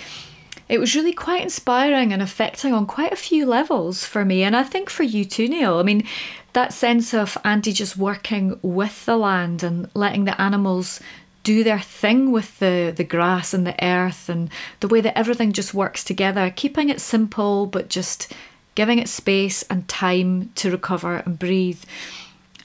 it 0.70 0.80
was 0.80 0.96
really 0.96 1.14
quite 1.14 1.42
inspiring 1.42 2.14
and 2.14 2.22
affecting 2.22 2.74
on 2.74 2.86
quite 2.86 3.12
a 3.12 3.18
few 3.18 3.46
levels 3.46 4.06
for 4.06 4.24
me. 4.24 4.44
And 4.44 4.56
I 4.56 4.64
think 4.64 4.90
for 4.90 5.04
you 5.04 5.26
too, 5.26 5.50
Neil. 5.50 5.80
I 5.80 5.84
mean, 5.84 6.04
that 6.60 6.74
sense 6.74 7.14
of 7.14 7.38
Andy 7.46 7.72
just 7.72 7.96
working 7.96 8.60
with 8.62 9.06
the 9.06 9.16
land 9.16 9.64
and 9.64 9.90
letting 9.94 10.26
the 10.26 10.40
animals 10.42 11.00
do 11.44 11.64
their 11.64 11.80
thing 11.80 12.34
with 12.34 12.60
the, 12.60 12.94
the 12.94 13.06
grass 13.06 13.54
and 13.54 13.66
the 13.66 13.82
earth 13.82 14.28
and 14.28 14.50
the 14.82 14.90
way 14.90 15.00
that 15.00 15.18
everything 15.18 15.54
just 15.54 15.74
works 15.74 16.04
together, 16.04 16.52
keeping 16.54 16.90
it 16.90 17.00
simple 17.00 17.66
but 17.66 17.88
just 17.88 18.34
giving 18.76 19.00
it 19.00 19.08
space 19.08 19.64
and 19.64 19.88
time 19.88 20.52
to 20.56 20.70
recover 20.70 21.24
and 21.26 21.40
breathe. 21.40 21.82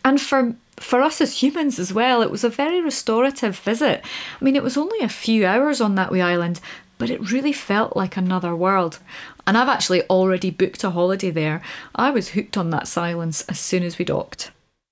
And 0.04 0.20
for 0.20 0.56
for 0.76 1.00
us 1.00 1.20
as 1.20 1.40
humans 1.40 1.78
as 1.78 1.94
well, 1.94 2.20
it 2.20 2.32
was 2.32 2.42
a 2.42 2.48
very 2.48 2.80
restorative 2.80 3.56
visit. 3.60 4.04
I 4.40 4.44
mean, 4.44 4.56
it 4.56 4.62
was 4.64 4.76
only 4.76 4.98
a 5.04 5.08
few 5.08 5.46
hours 5.46 5.80
on 5.80 5.94
that 5.94 6.10
wee 6.10 6.20
island, 6.20 6.60
but 6.98 7.10
it 7.10 7.30
really 7.30 7.52
felt 7.52 7.96
like 7.96 8.16
another 8.16 8.56
world. 8.56 8.98
And 9.46 9.58
I've 9.58 9.68
actually 9.68 10.02
already 10.08 10.50
booked 10.50 10.84
a 10.84 10.90
holiday 10.90 11.30
there. 11.30 11.62
I 11.94 12.10
was 12.10 12.30
hooked 12.30 12.56
on 12.56 12.70
that 12.70 12.88
silence 12.88 13.42
as 13.48 13.58
soon 13.60 13.82
as 13.82 13.98
we 13.98 14.04
docked. 14.04 14.50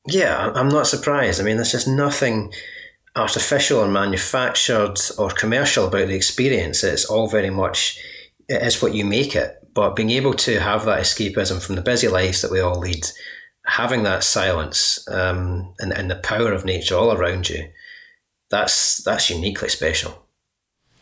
Yeah, 0.08 0.52
I'm 0.54 0.68
not 0.68 0.86
surprised. 0.86 1.40
I 1.40 1.44
mean, 1.44 1.56
there's 1.56 1.72
just 1.72 1.88
nothing 1.88 2.52
artificial 3.14 3.80
or 3.80 3.88
manufactured 3.88 4.98
or 5.18 5.30
commercial 5.30 5.86
about 5.86 6.08
the 6.08 6.14
experience. 6.14 6.82
It's 6.82 7.04
all 7.04 7.28
very 7.28 7.50
much, 7.50 7.98
it 8.48 8.62
is 8.62 8.82
what 8.82 8.94
you 8.94 9.04
make 9.04 9.36
it. 9.36 9.56
But 9.74 9.96
being 9.96 10.10
able 10.10 10.34
to 10.34 10.60
have 10.60 10.84
that 10.84 11.00
escapism 11.00 11.62
from 11.62 11.76
the 11.76 11.82
busy 11.82 12.08
lives 12.08 12.42
that 12.42 12.50
we 12.50 12.60
all 12.60 12.78
lead 12.78 13.06
having 13.66 14.02
that 14.02 14.24
silence 14.24 15.06
um, 15.08 15.74
and, 15.78 15.92
and 15.92 16.10
the 16.10 16.16
power 16.16 16.52
of 16.52 16.64
nature 16.64 16.96
all 16.96 17.12
around 17.12 17.48
you, 17.48 17.70
that's 18.50 19.02
that's 19.04 19.30
uniquely 19.30 19.68
special. 19.68 20.21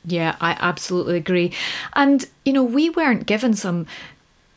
Yeah, 0.04 0.36
I 0.40 0.56
absolutely 0.58 1.16
agree. 1.16 1.52
And 1.92 2.26
you 2.44 2.52
know, 2.52 2.64
we 2.64 2.90
weren't 2.90 3.26
given 3.26 3.54
some 3.54 3.86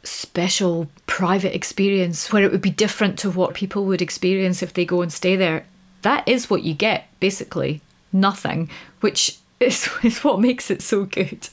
special 0.03 0.87
private 1.05 1.55
experience 1.55 2.31
where 2.31 2.43
it 2.43 2.51
would 2.51 2.61
be 2.61 2.69
different 2.69 3.17
to 3.19 3.29
what 3.29 3.53
people 3.53 3.85
would 3.85 4.01
experience 4.01 4.61
if 4.61 4.73
they 4.73 4.85
go 4.85 5.01
and 5.01 5.11
stay 5.11 5.35
there. 5.35 5.65
That 6.01 6.27
is 6.27 6.49
what 6.49 6.63
you 6.63 6.73
get, 6.73 7.05
basically. 7.19 7.81
Nothing, 8.11 8.69
which 8.99 9.39
is, 9.59 9.89
is 10.03 10.23
what 10.23 10.39
makes 10.39 10.69
it 10.69 10.81
so 10.81 11.05
good. 11.05 11.49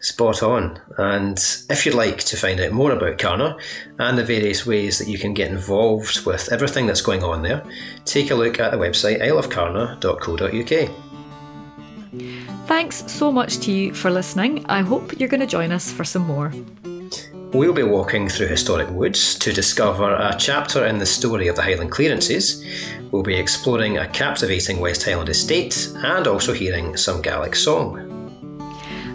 Spot 0.00 0.42
on. 0.42 0.78
And 0.98 1.38
if 1.70 1.86
you'd 1.86 1.94
like 1.94 2.18
to 2.18 2.36
find 2.36 2.60
out 2.60 2.72
more 2.72 2.92
about 2.92 3.18
Carna 3.18 3.56
and 3.98 4.18
the 4.18 4.24
various 4.24 4.66
ways 4.66 4.98
that 4.98 5.08
you 5.08 5.18
can 5.18 5.32
get 5.32 5.50
involved 5.50 6.26
with 6.26 6.52
everything 6.52 6.86
that's 6.86 7.00
going 7.00 7.24
on 7.24 7.42
there, 7.42 7.64
take 8.04 8.30
a 8.30 8.34
look 8.34 8.60
at 8.60 8.70
the 8.70 8.76
website 8.76 9.22
isleofcarna.co.uk. 9.22 11.03
Thanks 12.66 13.04
so 13.12 13.30
much 13.30 13.58
to 13.58 13.72
you 13.72 13.92
for 13.92 14.10
listening. 14.10 14.64
I 14.68 14.80
hope 14.80 15.20
you're 15.20 15.28
going 15.28 15.40
to 15.40 15.46
join 15.46 15.70
us 15.70 15.92
for 15.92 16.04
some 16.04 16.22
more. 16.22 16.52
We'll 17.52 17.72
be 17.72 17.82
walking 17.84 18.28
through 18.28 18.48
historic 18.48 18.90
woods 18.90 19.38
to 19.38 19.52
discover 19.52 20.14
a 20.14 20.34
chapter 20.36 20.86
in 20.86 20.98
the 20.98 21.06
story 21.06 21.46
of 21.46 21.56
the 21.56 21.62
Highland 21.62 21.92
clearances. 21.92 22.64
We'll 23.12 23.22
be 23.22 23.36
exploring 23.36 23.98
a 23.98 24.08
captivating 24.08 24.80
West 24.80 25.04
Highland 25.04 25.28
estate 25.28 25.88
and 25.98 26.26
also 26.26 26.52
hearing 26.52 26.96
some 26.96 27.22
Gaelic 27.22 27.54
song. 27.54 28.10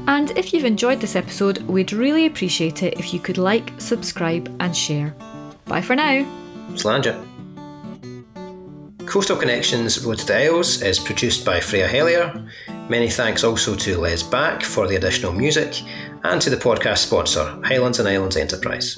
And 0.07 0.31
if 0.38 0.53
you've 0.53 0.63
enjoyed 0.63 1.01
this 1.01 1.17
episode, 1.17 1.57
we'd 1.63 1.91
really 1.91 2.27
appreciate 2.27 2.81
it 2.81 2.97
if 2.97 3.13
you 3.13 3.19
could 3.19 3.38
like, 3.38 3.73
subscribe, 3.77 4.55
and 4.59 4.75
share. 4.75 5.13
Bye 5.65 5.81
for 5.81 5.95
now. 5.95 6.23
Slàinte. 6.75 7.25
Coastal 9.05 9.35
Connections 9.38 10.05
Road 10.05 10.19
to 10.19 10.25
the 10.25 10.45
Isles 10.45 10.81
is 10.81 10.97
produced 10.97 11.43
by 11.43 11.59
Freya 11.59 11.89
Hellier. 11.89 12.47
Many 12.89 13.08
thanks 13.08 13.43
also 13.43 13.75
to 13.75 13.99
Les 13.99 14.23
Back 14.23 14.63
for 14.63 14.88
the 14.88 14.95
additional 14.95 15.32
music 15.32 15.84
and 16.23 16.41
to 16.41 16.49
the 16.49 16.58
podcast 16.58 16.97
sponsor, 16.97 17.45
Highlands 17.63 17.99
and 17.99 18.10
Islands 18.10 18.36
Enterprise. 18.36 18.97